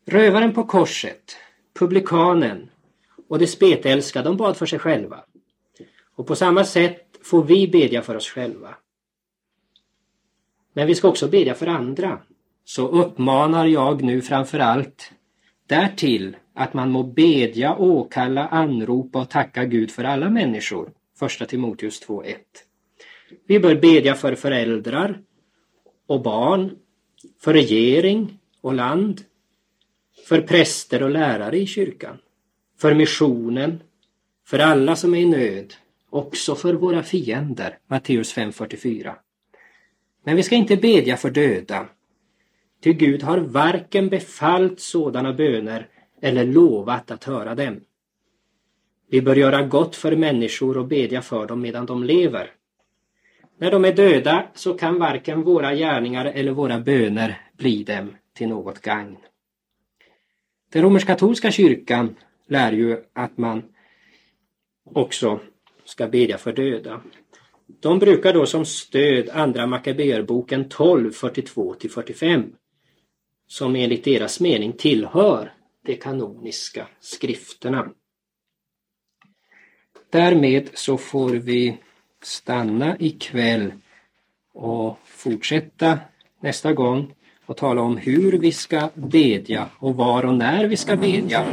Rövaren 0.07 0.55
på 0.55 0.64
korset, 0.64 1.36
publikanen 1.78 2.70
och 3.29 3.39
de 3.39 3.47
spetälska, 3.47 4.22
de 4.22 4.37
bad 4.37 4.57
för 4.57 4.66
sig 4.66 4.79
själva. 4.79 5.25
Och 6.16 6.27
på 6.27 6.37
samma 6.37 6.64
sätt 6.64 7.18
får 7.22 7.45
vi 7.45 7.68
bedja 7.68 8.03
för 8.03 8.16
oss 8.16 8.29
själva. 8.29 8.75
Men 10.72 10.87
vi 10.87 10.95
ska 10.95 11.09
också 11.09 11.29
bedja 11.29 11.55
för 11.55 11.66
andra. 11.66 12.22
Så 12.64 12.89
uppmanar 12.89 13.66
jag 13.66 14.03
nu 14.03 14.22
framför 14.22 14.59
allt 14.59 15.12
Därtill 15.66 16.37
att 16.55 16.75
man 16.75 16.91
må 16.91 17.03
bedja, 17.03 17.77
åkalla, 17.77 18.47
anropa 18.47 19.20
och 19.20 19.31
tacka 19.31 19.64
Gud 19.64 19.91
för 19.91 20.05
alla 20.05 20.31
människor. 20.31 20.93
Första 21.18 21.47
Timoteus 21.47 22.07
2.1. 22.07 22.37
Vi 23.47 23.61
bör 23.61 23.75
bedja 23.75 24.14
för 24.14 24.35
föräldrar 24.35 25.20
och 26.07 26.22
barn, 26.22 26.77
för 27.41 27.53
regering 27.53 28.39
och 28.61 28.75
land, 28.75 29.20
för 30.29 30.41
präster 30.41 31.03
och 31.03 31.11
lärare 31.11 31.59
i 31.59 31.66
kyrkan, 31.66 32.18
för 32.79 32.95
missionen, 32.95 33.83
för 34.47 34.59
alla 34.59 34.97
som 34.97 35.14
är 35.14 35.18
i 35.18 35.27
nöd, 35.27 35.75
också 36.11 36.55
för 36.55 36.75
våra 36.75 37.03
fiender. 37.03 37.79
Matteus 37.87 38.37
5.44. 38.37 39.14
Men 40.25 40.37
vi 40.37 40.43
ska 40.43 40.55
inte 40.55 40.77
bedja 40.77 41.16
för 41.16 41.31
döda. 41.31 41.87
Ty 42.83 42.93
Gud 42.93 43.22
har 43.22 43.39
varken 43.39 44.09
befallt 44.09 44.81
sådana 44.81 45.33
böner 45.33 45.89
eller 46.20 46.45
lovat 46.45 47.11
att 47.11 47.25
höra 47.25 47.55
dem. 47.55 47.81
Vi 49.11 49.22
bör 49.22 49.37
göra 49.37 49.62
gott 49.62 49.97
för 49.97 50.16
människor 50.16 50.79
och 50.79 50.87
bedja 50.87 51.22
för 51.22 51.47
dem 51.47 51.61
medan 51.61 51.87
de 51.87 52.05
lever. 52.05 52.51
När 53.59 53.70
de 53.70 53.85
är 53.85 53.93
döda 53.93 54.45
så 54.55 54.75
kan 54.75 54.99
varken 54.99 55.43
våra 55.43 55.75
gärningar 55.75 56.25
eller 56.25 56.53
våra 56.53 56.81
böner 56.81 57.41
bli 57.57 57.83
dem 57.83 58.16
till 58.33 58.49
något 58.49 58.81
gagn. 58.81 59.16
Den 60.72 60.83
romersk-katolska 60.83 61.51
kyrkan 61.51 62.16
lär 62.49 62.72
ju 62.72 63.05
att 63.12 63.38
man 63.38 63.62
också 64.84 65.40
ska 65.84 66.09
bedja 66.09 66.38
för 66.38 66.53
döda. 66.53 67.01
De 67.66 67.99
brukar 67.99 68.32
då 68.32 68.47
som 68.47 68.64
stöd 68.64 69.28
andra 69.28 69.66
Makabeerboken 69.66 70.68
12, 70.68 71.11
42-45 71.11 72.53
som 73.47 73.76
enligt 73.76 74.05
deras 74.05 74.40
mening 74.40 74.72
tillhör 74.72 75.53
de 75.82 75.97
kanoniska 75.97 76.86
skrifterna. 77.01 77.90
Därmed 80.11 80.70
så 80.74 80.99
får 80.99 81.30
vi 81.30 81.78
stanna 82.22 82.97
ikväll 82.99 83.72
och 84.53 84.99
fortsätta 85.05 85.99
nästa 86.40 86.72
gång 86.72 87.14
och 87.47 87.57
tala 87.57 87.82
om 87.82 87.97
hur 87.97 88.38
vi 88.38 88.53
ska 88.53 88.90
bedja 88.95 89.68
och 89.78 89.97
var 89.97 90.24
och 90.24 90.34
när 90.34 90.64
vi 90.64 90.76
ska 90.76 90.97
bedja 90.97 91.47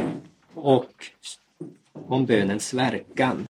och 0.54 1.06
om 1.92 2.26
bönens 2.26 2.74
verkan. 2.74 3.40